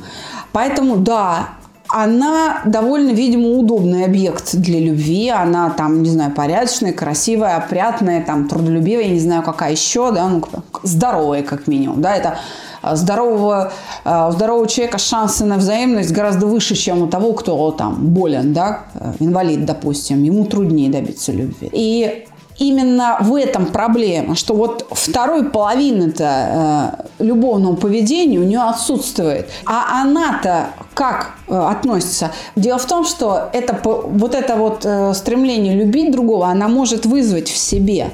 Поэтому, 0.51 0.97
да, 0.97 1.49
она 1.91 2.61
довольно, 2.65 3.11
видимо, 3.11 3.49
удобный 3.49 4.05
объект 4.05 4.55
для 4.55 4.79
любви. 4.79 5.29
Она 5.29 5.69
там, 5.69 6.03
не 6.03 6.09
знаю, 6.09 6.31
порядочная, 6.31 6.93
красивая, 6.93 7.57
опрятная, 7.57 8.23
там, 8.23 8.47
трудолюбивая, 8.47 9.05
я 9.05 9.11
не 9.11 9.19
знаю, 9.19 9.43
какая 9.43 9.71
еще, 9.71 10.11
да, 10.11 10.27
ну, 10.27 10.43
здоровая, 10.83 11.43
как 11.43 11.67
минимум, 11.67 12.01
да, 12.01 12.15
это 12.15 12.29
а, 12.29 12.35
здорового, 12.83 13.71
а, 14.03 14.31
здорового 14.31 14.67
человека 14.67 14.97
шансы 14.97 15.45
на 15.45 15.57
взаимность 15.57 16.11
гораздо 16.11 16.45
выше, 16.47 16.75
чем 16.75 17.01
у 17.03 17.07
того, 17.07 17.33
кто 17.33 17.71
там 17.71 18.07
болен, 18.07 18.53
да, 18.53 18.85
инвалид, 19.19 19.65
допустим, 19.65 20.23
ему 20.23 20.45
труднее 20.45 20.89
добиться 20.89 21.31
любви. 21.31 21.69
И 21.71 22.25
именно 22.61 23.17
в 23.19 23.35
этом 23.35 23.65
проблема, 23.65 24.35
что 24.35 24.53
вот 24.53 24.87
второй 24.91 25.49
половины-то 25.49 27.01
э, 27.19 27.23
любовного 27.23 27.75
поведения 27.75 28.37
у 28.37 28.43
нее 28.43 28.61
отсутствует. 28.61 29.49
А 29.65 30.01
она-то 30.01 30.67
как 30.93 31.31
э, 31.47 31.57
относится? 31.57 32.31
Дело 32.55 32.77
в 32.77 32.85
том, 32.85 33.05
что 33.05 33.49
это, 33.51 33.79
вот 33.83 34.35
это 34.35 34.55
вот 34.55 34.85
э, 34.85 35.13
стремление 35.13 35.75
любить 35.75 36.11
другого, 36.11 36.47
она 36.47 36.67
может 36.67 37.05
вызвать 37.05 37.49
в 37.49 37.57
себе. 37.57 38.11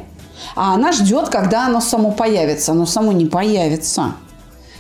А 0.55 0.73
она 0.75 0.91
ждет, 0.91 1.29
когда 1.29 1.65
оно 1.65 1.81
само 1.81 2.11
появится. 2.11 2.71
Оно 2.71 2.85
само 2.85 3.11
не 3.11 3.25
появится. 3.25 4.13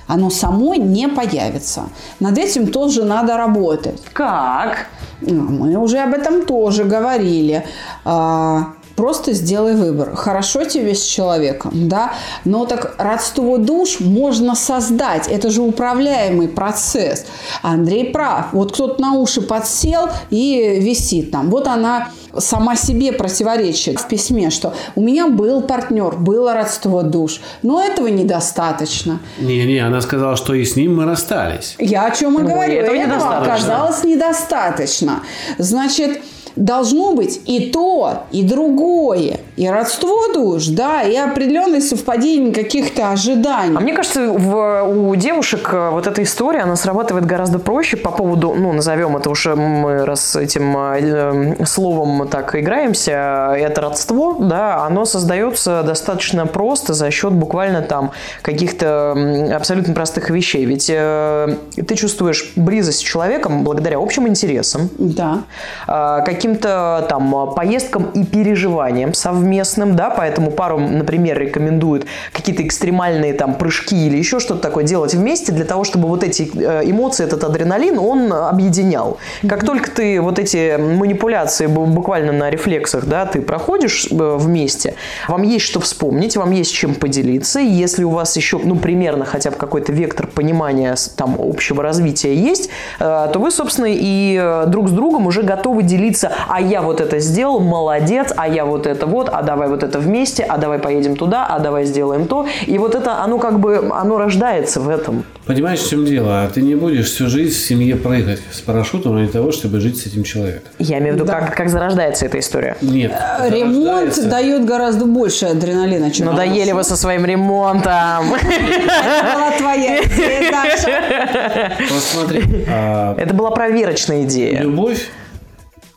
Оно 0.07 0.29
само 0.29 0.75
не 0.75 1.07
появится. 1.07 1.89
Над 2.19 2.37
этим 2.37 2.67
тоже 2.67 3.03
надо 3.03 3.37
работать. 3.37 4.01
Как? 4.13 4.87
Ну, 5.21 5.43
Мы 5.43 5.75
уже 5.77 5.99
об 5.99 6.13
этом 6.13 6.45
тоже 6.45 6.83
говорили. 6.83 7.65
А, 8.05 8.73
Просто 8.97 9.33
сделай 9.33 9.75
выбор. 9.75 10.15
Хорошо 10.15 10.63
тебе 10.65 10.95
с 10.95 11.03
человеком, 11.03 11.87
да, 11.87 12.13
но 12.45 12.65
так 12.65 12.95
родство 12.97 13.57
душ 13.57 13.99
можно 13.99 14.55
создать. 14.55 15.27
Это 15.27 15.51
же 15.51 15.61
управляемый 15.61 16.47
процесс. 16.47 17.25
Андрей 17.61 18.05
прав. 18.05 18.47
Вот 18.53 18.73
кто-то 18.73 18.99
на 18.99 19.13
уши 19.13 19.41
подсел 19.41 20.09
и 20.31 20.79
висит 20.81 21.29
там. 21.29 21.51
Вот 21.51 21.67
она 21.67 22.09
сама 22.35 22.75
себе 22.75 23.11
противоречит 23.13 23.99
в 23.99 24.07
письме, 24.07 24.49
что 24.49 24.73
у 24.95 25.01
меня 25.01 25.27
был 25.27 25.61
партнер, 25.61 26.15
было 26.15 26.55
родство 26.55 27.03
душ, 27.03 27.39
но 27.61 27.83
этого 27.83 28.07
недостаточно. 28.07 29.19
Не-не, 29.37 29.77
она 29.77 30.01
сказала, 30.01 30.35
что 30.35 30.55
и 30.55 30.65
с 30.65 30.75
ним 30.75 30.97
мы 30.97 31.05
расстались. 31.05 31.75
Я 31.77 32.05
о 32.07 32.11
чем 32.11 32.39
и 32.39 32.41
говорю. 32.43 32.73
этого 32.73 32.95
Этого 32.95 33.05
недостаточно. 33.05 33.53
оказалось 33.53 34.03
недостаточно. 34.03 35.19
Значит, 35.59 36.19
должно 36.57 37.13
быть 37.13 37.41
и 37.45 37.71
то, 37.71 38.23
и 38.31 38.43
другое. 38.43 39.39
И 39.55 39.67
родство 39.67 40.33
душ, 40.33 40.67
да, 40.67 41.03
и 41.03 41.15
определенное 41.15 41.81
совпадение 41.81 42.53
каких-то 42.53 43.11
ожиданий. 43.11 43.75
А 43.75 43.79
мне 43.79 43.93
кажется, 43.93 44.31
в, 44.31 44.83
у 44.83 45.15
девушек 45.15 45.69
э, 45.71 45.89
вот 45.91 46.05
эта 46.07 46.21
история, 46.23 46.59
она 46.61 46.75
срабатывает 46.75 47.25
гораздо 47.25 47.59
проще 47.59 47.97
по 47.97 48.11
поводу, 48.11 48.53
ну, 48.57 48.73
назовем 48.73 49.17
это 49.17 49.29
уже 49.29 49.55
мы 49.55 50.05
раз 50.05 50.35
этим 50.35 50.77
э, 50.77 51.55
э, 51.59 51.65
словом 51.65 52.27
так 52.27 52.55
играемся, 52.55 53.55
это 53.57 53.81
родство, 53.81 54.35
да, 54.39 54.85
оно 54.85 55.05
создается 55.05 55.83
достаточно 55.83 56.45
просто 56.45 56.93
за 56.93 57.09
счет 57.11 57.33
буквально 57.33 57.81
там 57.81 58.11
каких-то 58.41 59.15
абсолютно 59.55 59.93
простых 59.93 60.29
вещей. 60.29 60.65
Ведь 60.65 60.89
э, 60.93 61.57
ты 61.75 61.95
чувствуешь 61.95 62.51
близость 62.55 62.99
с 62.99 63.01
человеком 63.01 63.63
благодаря 63.63 63.97
общим 63.97 64.27
интересам, 64.27 64.89
Да. 64.97 65.43
а, 65.87 66.21
каким-то 66.47 67.05
там 67.09 67.53
поездкам 67.55 68.11
и 68.13 68.23
переживаниям 68.23 69.13
совместным, 69.13 69.95
да, 69.95 70.09
поэтому 70.09 70.51
пару, 70.51 70.79
например, 70.79 71.37
рекомендуют 71.37 72.05
какие-то 72.31 72.63
экстремальные 72.63 73.33
там 73.33 73.55
прыжки 73.55 74.07
или 74.07 74.17
еще 74.17 74.39
что-то 74.39 74.61
такое 74.61 74.85
делать 74.85 75.13
вместе 75.13 75.51
для 75.51 75.65
того, 75.65 75.83
чтобы 75.83 76.07
вот 76.07 76.23
эти 76.23 76.49
э, 76.55 76.89
эмоции, 76.89 77.25
этот 77.25 77.43
адреналин, 77.43 77.99
он 77.99 78.31
объединял. 78.31 79.17
Как 79.47 79.65
только 79.65 79.91
ты 79.91 80.21
вот 80.21 80.39
эти 80.39 80.77
манипуляции 80.77 81.67
бу- 81.67 81.85
буквально 81.85 82.31
на 82.31 82.49
рефлексах, 82.49 83.05
да, 83.05 83.25
ты 83.25 83.41
проходишь 83.41 84.07
э, 84.09 84.37
вместе, 84.37 84.95
вам 85.27 85.43
есть 85.43 85.65
что 85.65 85.81
вспомнить, 85.81 86.37
вам 86.37 86.51
есть 86.51 86.73
чем 86.73 86.95
поделиться, 86.95 87.59
если 87.59 88.05
у 88.05 88.11
вас 88.11 88.37
еще, 88.37 88.57
ну, 88.63 88.77
примерно 88.77 89.25
хотя 89.25 89.51
бы 89.51 89.57
какой-то 89.57 89.91
вектор 89.91 90.27
понимания 90.27 90.95
там 91.17 91.35
общего 91.39 91.83
развития 91.83 92.33
есть, 92.33 92.69
э, 92.99 93.29
то 93.33 93.39
вы, 93.39 93.51
собственно, 93.51 93.87
и 93.89 94.63
друг 94.67 94.87
с 94.87 94.91
другом 94.91 95.27
уже 95.27 95.41
готовы 95.41 95.83
делиться, 95.83 96.31
а 96.47 96.61
я 96.61 96.81
вот 96.81 97.01
это 97.01 97.19
сделал, 97.19 97.59
молодец, 97.59 98.31
а 98.35 98.47
я 98.47 98.65
вот 98.65 98.85
это 98.87 99.05
вот, 99.05 99.29
а 99.29 99.41
давай 99.41 99.67
вот 99.69 99.83
это 99.83 99.99
вместе, 99.99 100.43
а 100.43 100.57
давай 100.57 100.79
поедем 100.79 101.15
туда, 101.15 101.45
а 101.45 101.59
давай 101.59 101.85
сделаем 101.85 102.27
то. 102.27 102.45
И 102.65 102.77
вот 102.77 102.95
это, 102.95 103.21
оно 103.23 103.37
как 103.39 103.59
бы, 103.59 103.89
оно 103.93 104.17
рождается 104.17 104.79
в 104.81 104.89
этом. 104.89 105.23
Понимаешь, 105.45 105.79
в 105.79 105.89
чем 105.89 106.05
дело? 106.05 106.43
А 106.43 106.49
ты 106.49 106.61
не 106.61 106.75
будешь 106.75 107.05
всю 107.09 107.27
жизнь 107.27 107.55
в 107.55 107.65
семье 107.65 107.95
прыгать 107.95 108.39
с 108.51 108.59
парашютом 108.61 109.15
ради 109.15 109.31
того, 109.31 109.51
чтобы 109.51 109.79
жить 109.79 109.97
с 110.01 110.05
этим 110.05 110.23
человеком. 110.23 110.63
Я 110.77 110.97
имею 110.99 111.13
в 111.13 111.15
виду, 111.15 111.25
Да. 111.25 111.39
как, 111.39 111.55
как 111.55 111.69
зарождается 111.69 112.25
эта 112.25 112.37
история. 112.39 112.75
Нет. 112.81 113.13
Ремонт 113.45 114.13
зарождается. 114.13 114.29
дает 114.29 114.65
гораздо 114.65 115.05
больше 115.05 115.45
адреналина, 115.45 116.11
чем 116.11 116.25
Надоели 116.27 116.71
вы 116.73 116.83
со 116.83 116.97
своим 116.97 117.25
ремонтом. 117.25 118.33
Это 118.33 119.35
была 119.35 119.51
твоя 119.57 120.03
идея, 120.03 120.51
Даша. 120.51 121.73
Посмотри. 121.89 122.65
а, 122.69 123.15
Это 123.17 123.33
была 123.33 123.51
проверочная 123.51 124.23
идея. 124.23 124.61
Любовь– 124.61 125.09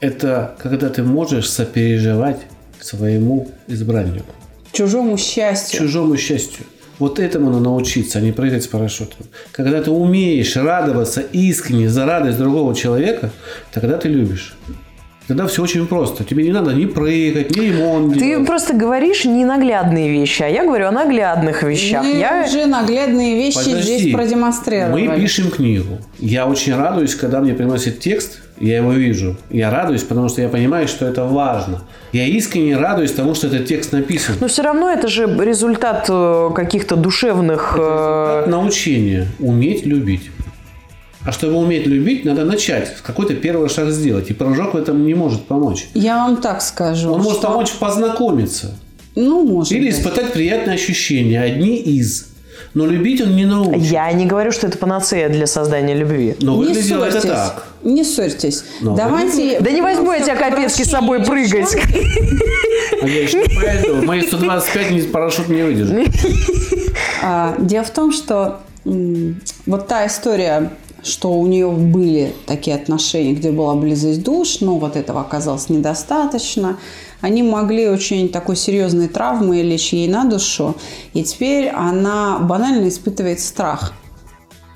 это 0.00 0.54
когда 0.58 0.88
ты 0.88 1.02
можешь 1.02 1.48
сопереживать 1.48 2.38
своему 2.80 3.48
избраннику, 3.68 4.32
Чужому 4.72 5.16
счастью. 5.18 5.78
чужому 5.80 6.16
счастью. 6.16 6.64
Вот 6.98 7.18
этому 7.18 7.50
надо 7.50 7.64
научиться, 7.64 8.18
а 8.18 8.20
не 8.22 8.30
прыгать 8.32 8.62
с 8.62 8.66
парашютом. 8.66 9.26
Когда 9.52 9.82
ты 9.82 9.90
умеешь 9.90 10.54
радоваться 10.56 11.22
искренне 11.22 11.88
за 11.88 12.04
радость 12.04 12.38
другого 12.38 12.74
человека, 12.74 13.30
тогда 13.72 13.96
ты 13.96 14.08
любишь. 14.08 14.54
Тогда 15.26 15.46
все 15.46 15.62
очень 15.62 15.86
просто. 15.86 16.24
Тебе 16.24 16.42
не 16.44 16.50
надо 16.50 16.72
ни 16.72 16.86
прыгать, 16.86 17.54
ни 17.56 17.66
ремонт 17.66 18.14
Ты 18.14 18.20
делать. 18.20 18.46
просто 18.46 18.74
говоришь 18.74 19.24
ненаглядные 19.24 20.10
вещи, 20.10 20.42
а 20.42 20.48
я 20.48 20.64
говорю 20.64 20.88
о 20.88 20.90
наглядных 20.90 21.62
вещах. 21.62 22.04
Мы 22.04 22.18
Я... 22.18 22.44
уже 22.46 22.66
наглядные 22.66 23.34
вещи 23.36 23.64
Подожди. 23.64 23.96
здесь 23.98 24.12
продемонстрировали. 24.12 25.06
Мы 25.08 25.16
пишем 25.16 25.50
книгу. 25.50 25.98
Я 26.18 26.46
очень 26.46 26.74
радуюсь, 26.74 27.14
когда 27.14 27.40
мне 27.40 27.54
приносят 27.54 28.00
текст, 28.00 28.40
я 28.60 28.76
его 28.76 28.92
вижу. 28.92 29.36
Я 29.50 29.70
радуюсь, 29.70 30.02
потому 30.02 30.28
что 30.28 30.42
я 30.42 30.48
понимаю, 30.48 30.86
что 30.86 31.06
это 31.06 31.24
важно. 31.24 31.82
Я 32.12 32.26
искренне 32.26 32.76
радуюсь 32.76 33.12
тому, 33.12 33.34
что 33.34 33.46
этот 33.48 33.66
текст 33.66 33.92
написан. 33.92 34.36
Но 34.40 34.48
все 34.48 34.62
равно 34.62 34.90
это 34.90 35.08
же 35.08 35.26
результат 35.26 36.06
э, 36.08 36.50
каких-то 36.54 36.96
душевных... 36.96 37.74
э, 37.78 38.44
Научение 38.46 39.26
уметь 39.38 39.86
любить. 39.86 40.30
А 41.24 41.32
чтобы 41.32 41.56
уметь 41.56 41.86
любить, 41.86 42.24
надо 42.24 42.44
начать, 42.44 42.96
какой-то 43.02 43.34
первый 43.34 43.68
шаг 43.68 43.90
сделать. 43.90 44.30
И 44.30 44.34
прыжок 44.34 44.72
в 44.74 44.76
этом 44.76 45.04
не 45.04 45.14
может 45.14 45.44
помочь. 45.46 45.86
Я 45.94 46.16
вам 46.16 46.36
так 46.38 46.62
скажу. 46.62 47.12
Он 47.12 47.20
может 47.22 47.38
что- 47.40 47.48
помочь 47.48 47.72
познакомиться. 47.72 48.78
Ну, 49.16 49.44
может 49.46 49.72
Или 49.72 49.86
быть. 49.88 49.98
испытать 49.98 50.32
приятные 50.32 50.74
ощущения. 50.76 51.42
Одни 51.42 51.76
из. 51.76 52.28
Но 52.74 52.86
любить 52.86 53.20
он 53.20 53.34
не 53.36 53.44
научит. 53.44 53.82
Я 53.82 54.10
не 54.12 54.26
говорю, 54.26 54.52
что 54.52 54.66
это 54.68 54.78
панацея 54.78 55.28
для 55.28 55.46
создания 55.46 55.94
любви. 55.94 56.36
Но 56.40 56.56
Не 56.56 56.68
выглядело 56.68 57.04
это 57.04 57.20
так. 57.20 57.66
Не 57.82 58.04
ссорьтесь. 58.04 58.64
Ну, 58.80 58.94
Давайте... 58.94 59.60
Да 59.60 59.70
не 59.70 59.80
возьму 59.80 60.12
я 60.12 60.20
тебя, 60.20 60.36
просто 60.36 60.50
Капецкий, 60.56 60.84
с 60.84 60.90
собой 60.90 61.24
прыгать. 61.24 61.76
А 63.02 63.06
я 63.06 63.22
еще 63.22 63.38
не 63.38 63.56
поэтому. 63.56 64.02
Мои 64.02 64.22
125 64.22 64.90
ни- 64.90 65.00
парашют 65.02 65.48
не 65.48 65.62
выдержит. 65.62 66.08
А, 67.22 67.54
дело 67.58 67.84
в 67.84 67.90
том, 67.90 68.12
что 68.12 68.60
вот 69.66 69.88
та 69.88 70.06
история, 70.06 70.70
что 71.02 71.32
у 71.32 71.46
нее 71.46 71.68
были 71.70 72.32
такие 72.46 72.74
отношения, 72.76 73.34
где 73.34 73.50
была 73.50 73.74
близость 73.74 74.22
душ, 74.22 74.60
но 74.60 74.78
вот 74.78 74.96
этого 74.96 75.20
оказалось 75.20 75.68
недостаточно. 75.68 76.78
Они 77.20 77.42
могли 77.42 77.88
очень 77.88 78.30
такой 78.30 78.56
серьезной 78.56 79.08
травмой 79.08 79.60
лечь 79.62 79.92
ей 79.92 80.08
на 80.08 80.24
душу, 80.24 80.74
и 81.12 81.22
теперь 81.22 81.68
она 81.68 82.38
банально 82.38 82.88
испытывает 82.88 83.40
страх. 83.40 83.92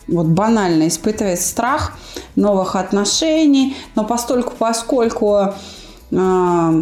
Вот 0.09 0.27
банально 0.27 0.89
испытывает 0.89 1.41
страх 1.41 1.97
новых 2.37 2.77
отношений, 2.77 3.77
но 3.95 4.05
постольку, 4.05 4.53
поскольку 4.59 5.55
а, 6.13 6.75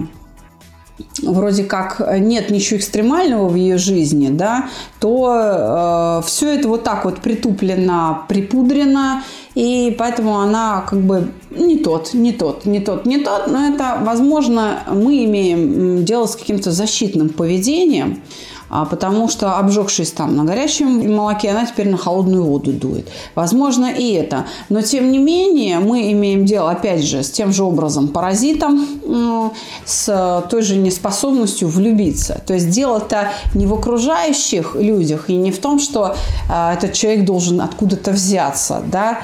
вроде 1.23 1.65
как 1.65 2.03
нет 2.19 2.51
ничего 2.51 2.79
экстремального 2.79 3.49
в 3.49 3.55
ее 3.55 3.79
жизни, 3.79 4.29
да, 4.29 4.69
то 5.01 6.23
все 6.27 6.55
это 6.55 6.69
вот 6.69 6.85
так 6.85 7.05
вот 7.05 7.21
притуплено, 7.21 8.25
припудрено, 8.29 9.23
и 9.55 9.95
поэтому 9.99 10.39
она 10.39 10.85
как 10.89 11.01
бы 11.01 11.33
не 11.51 11.79
тот, 11.79 12.15
не 12.15 12.33
тот, 12.33 12.65
не 12.65 12.81
тот, 12.81 13.07
не 13.07 13.19
тот, 13.19 13.47
но 13.47 13.69
это, 13.69 13.99
возможно, 14.03 14.83
мы 14.91 15.25
имеем 15.25 16.05
дело 16.05 16.27
с 16.27 16.37
каким-то 16.37 16.71
защитным 16.71 17.29
поведением, 17.29 18.21
а, 18.21 18.43
потому 18.91 19.29
что, 19.29 19.59
обжегшись 19.59 20.13
там 20.13 20.35
на 20.35 20.45
горячем 20.45 21.15
молоке, 21.15 21.51
она 21.51 21.67
теперь 21.67 21.91
на 21.91 21.99
холодную 21.99 22.45
воду 22.45 22.73
дует. 22.73 23.07
Возможно, 23.35 23.87
и 23.87 24.13
это. 24.13 24.47
Но, 24.71 24.81
тем 24.81 25.13
не 25.13 25.19
менее, 25.19 25.79
мы 25.79 26.11
имеем 26.13 26.47
дело, 26.47 26.71
опять 26.71 27.05
же, 27.05 27.23
с 27.23 27.31
тем 27.31 27.53
же 27.53 27.65
образом 27.65 28.09
паразитом, 28.09 28.89
м, 29.05 29.53
с 29.85 30.43
той 30.51 30.63
же 30.63 30.77
неспособностью 30.77 31.69
влюбиться. 31.69 32.43
То 32.47 32.55
есть 32.55 32.71
дело-то 32.71 33.33
не 33.55 33.67
в 33.67 33.75
окружающих 33.75 34.75
людях 34.75 35.29
и 35.29 35.35
не 35.35 35.51
в 35.51 35.59
том, 35.59 35.79
что 35.79 36.17
а, 36.49 36.75
этот 36.75 36.95
человек 36.95 37.25
должен 37.25 37.61
откуда-то 37.61 38.11
взяться, 38.11 38.83
да, 38.87 39.19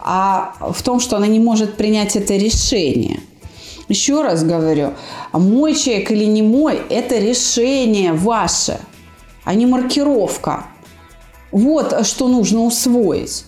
а 0.00 0.54
в 0.60 0.82
том, 0.82 1.00
что 1.00 1.16
она 1.16 1.26
не 1.26 1.40
может 1.40 1.76
принять 1.76 2.16
это 2.16 2.36
решение. 2.36 3.20
Еще 3.88 4.22
раз 4.22 4.44
говорю, 4.44 4.94
мой 5.32 5.74
человек 5.74 6.10
или 6.10 6.24
не 6.24 6.42
мой– 6.42 6.80
это 6.90 7.18
решение 7.18 8.12
ваше, 8.12 8.78
а 9.44 9.54
не 9.54 9.66
маркировка. 9.66 10.64
Вот 11.52 12.06
что 12.06 12.28
нужно 12.28 12.60
усвоить. 12.60 13.44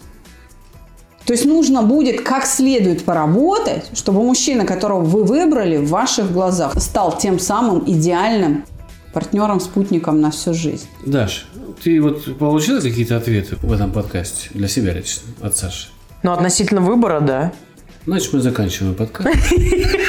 То 1.25 1.33
есть 1.33 1.45
нужно 1.45 1.83
будет 1.83 2.21
как 2.21 2.47
следует 2.47 3.05
поработать, 3.05 3.91
чтобы 3.95 4.23
мужчина, 4.23 4.65
которого 4.65 5.01
вы 5.01 5.25
выбрали, 5.25 5.77
в 5.77 5.89
ваших 5.89 6.33
глазах 6.33 6.81
стал 6.81 7.19
тем 7.19 7.41
самым 7.41 7.83
идеальным 7.85 8.65
партнером, 9.13 9.59
спутником 9.59 10.21
на 10.21 10.31
всю 10.31 10.55
жизнь. 10.55 10.87
Даш, 11.05 11.49
ты 11.83 12.01
вот 12.01 12.39
получила 12.39 12.81
какие-то 12.81 13.17
ответы 13.17 13.57
в 13.61 13.73
этом 13.73 13.91
подкасте 13.91 14.51
для 14.55 14.69
себя 14.69 14.93
лично 14.93 15.23
от 15.41 15.57
Саши? 15.57 15.89
Но 16.23 16.33
относительно 16.33 16.81
выбора, 16.81 17.21
да. 17.21 17.53
Значит, 18.07 18.33
мы 18.33 18.41
заканчиваем 18.41 18.95
подкаст. 18.95 19.29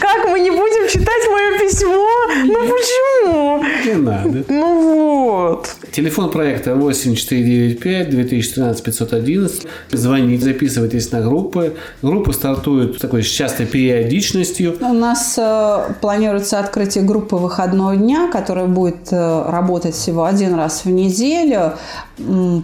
Как 0.00 0.28
мы 0.28 0.40
не 0.40 0.50
будем 0.50 0.88
читать 0.88 1.22
мое 1.30 1.58
письмо? 1.58 2.08
Ну 2.44 2.68
почему? 2.68 3.64
Не 3.84 3.94
надо. 3.94 4.44
ну 4.48 5.36
вот. 5.36 5.76
Телефон 5.92 6.30
проекта 6.30 6.74
8495 6.74 8.10
2013 8.10 8.84
511. 8.84 9.66
Звоните, 9.92 10.44
записывайтесь 10.44 11.10
на 11.12 11.20
группы. 11.20 11.76
Группы 12.02 12.32
стартуют 12.32 12.96
с 12.96 13.00
такой 13.00 13.22
частой 13.22 13.66
периодичностью. 13.66 14.76
У 14.80 14.92
нас 14.92 15.36
э, 15.38 15.94
планируется 16.00 16.58
открытие 16.58 17.04
группы 17.04 17.36
выходного 17.36 17.96
дня, 17.96 18.28
которая 18.30 18.66
будет 18.66 19.12
э, 19.12 19.50
работать 19.50 19.94
всего 19.94 20.24
один 20.24 20.54
раз 20.54 20.84
в 20.84 20.90
неделю. 20.90 21.72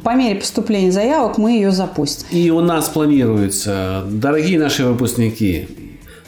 По 0.02 0.14
мере 0.14 0.36
поступления 0.36 0.92
заявок 0.92 1.38
мы 1.38 1.52
ее 1.52 1.70
запустим. 1.70 2.26
И 2.30 2.50
у 2.50 2.60
нас 2.60 2.88
планируется, 2.88 4.04
дорогие 4.08 4.58
наши 4.58 4.84
выпускники, 4.84 5.68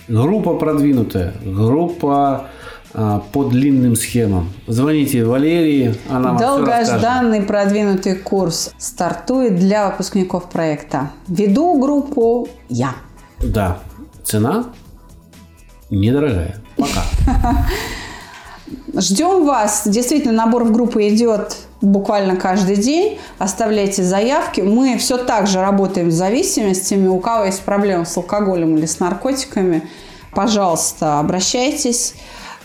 группа 0.09 0.55
продвинутая, 0.55 1.35
группа 1.45 2.47
а, 2.93 3.23
по 3.33 3.45
длинным 3.45 3.97
схемам. 3.97 4.53
Звоните 4.67 5.25
Валерии, 5.25 5.95
она 6.09 6.29
вам 6.31 6.37
все. 6.37 6.47
Долгожданный 6.47 7.43
продвинутый 7.43 8.15
курс 8.15 8.73
стартует 8.79 9.57
для 9.57 9.91
выпускников 9.91 10.49
проекта. 10.49 11.11
Веду 11.27 11.79
группу 11.81 12.49
я. 12.69 12.93
Да, 13.41 13.79
цена 14.23 14.67
недорогая. 15.91 16.57
Пока. 16.77 17.03
Ждем 19.01 19.45
вас. 19.45 19.83
Действительно, 19.87 20.33
набор 20.33 20.65
в 20.65 20.73
группу 20.73 21.01
идет 21.01 21.57
буквально 21.85 22.37
каждый 22.37 22.77
день. 22.77 23.19
Оставляйте 23.39 24.03
заявки. 24.03 24.61
Мы 24.61 24.97
все 24.99 25.19
так 25.19 25.47
же 25.47 25.61
работаем 25.61 26.11
с 26.11 26.15
зависимостями. 26.15 27.09
У 27.09 27.19
кого 27.19 27.45
есть 27.45 27.63
проблемы 27.63 28.07
с 28.07 28.17
алкоголем 28.17 28.77
или 28.77 28.87
с 28.87 29.01
наркотиками, 29.01 29.83
пожалуйста, 30.35 31.21
обращайтесь. 31.21 32.15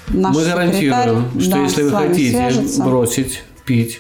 Наш 0.10 0.36
Мы 0.36 0.44
гарантируем, 0.44 1.40
что 1.40 1.52
да, 1.52 1.58
если 1.60 1.84
вы 1.84 1.92
хотите 1.92 2.32
свяжется. 2.32 2.84
бросить 2.84 3.44
пить, 3.64 4.00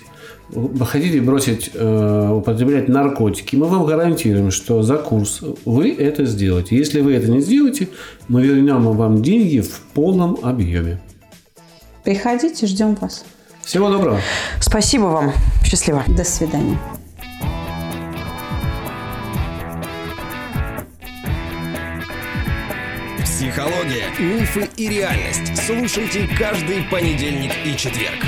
вы 0.50 0.84
хотите 0.88 1.22
бросить 1.22 1.70
э, 1.76 2.30
употреблять 2.32 2.88
наркотики, 2.88 3.56
мы 3.56 3.68
вам 3.68 3.86
гарантируем, 3.86 4.50
что 4.50 4.82
за 4.82 4.98
курс 4.98 5.42
вы 5.66 5.92
это 5.94 6.26
сделаете. 6.26 6.76
Если 6.76 7.02
вы 7.02 7.14
это 7.14 7.30
не 7.30 7.42
сделаете, 7.42 7.90
мы 8.28 8.42
вернем 8.42 8.82
вам 8.92 9.22
деньги 9.22 9.60
в 9.60 9.82
полном 9.94 10.40
объеме. 10.42 11.00
Приходите, 12.04 12.66
ждем 12.66 12.96
вас. 12.96 13.24
Всего 13.70 13.92
доброго. 13.92 14.20
Спасибо 14.60 15.04
вам. 15.04 15.32
Счастливо. 15.64 16.04
До 16.08 16.24
свидания. 16.24 16.76
Психология, 23.24 24.06
мифы 24.18 24.68
и 24.76 24.90
реальность. 24.90 25.56
Слушайте 25.68 26.28
каждый 26.36 26.82
понедельник 26.86 27.52
и 27.64 27.78
четверг. 27.78 28.26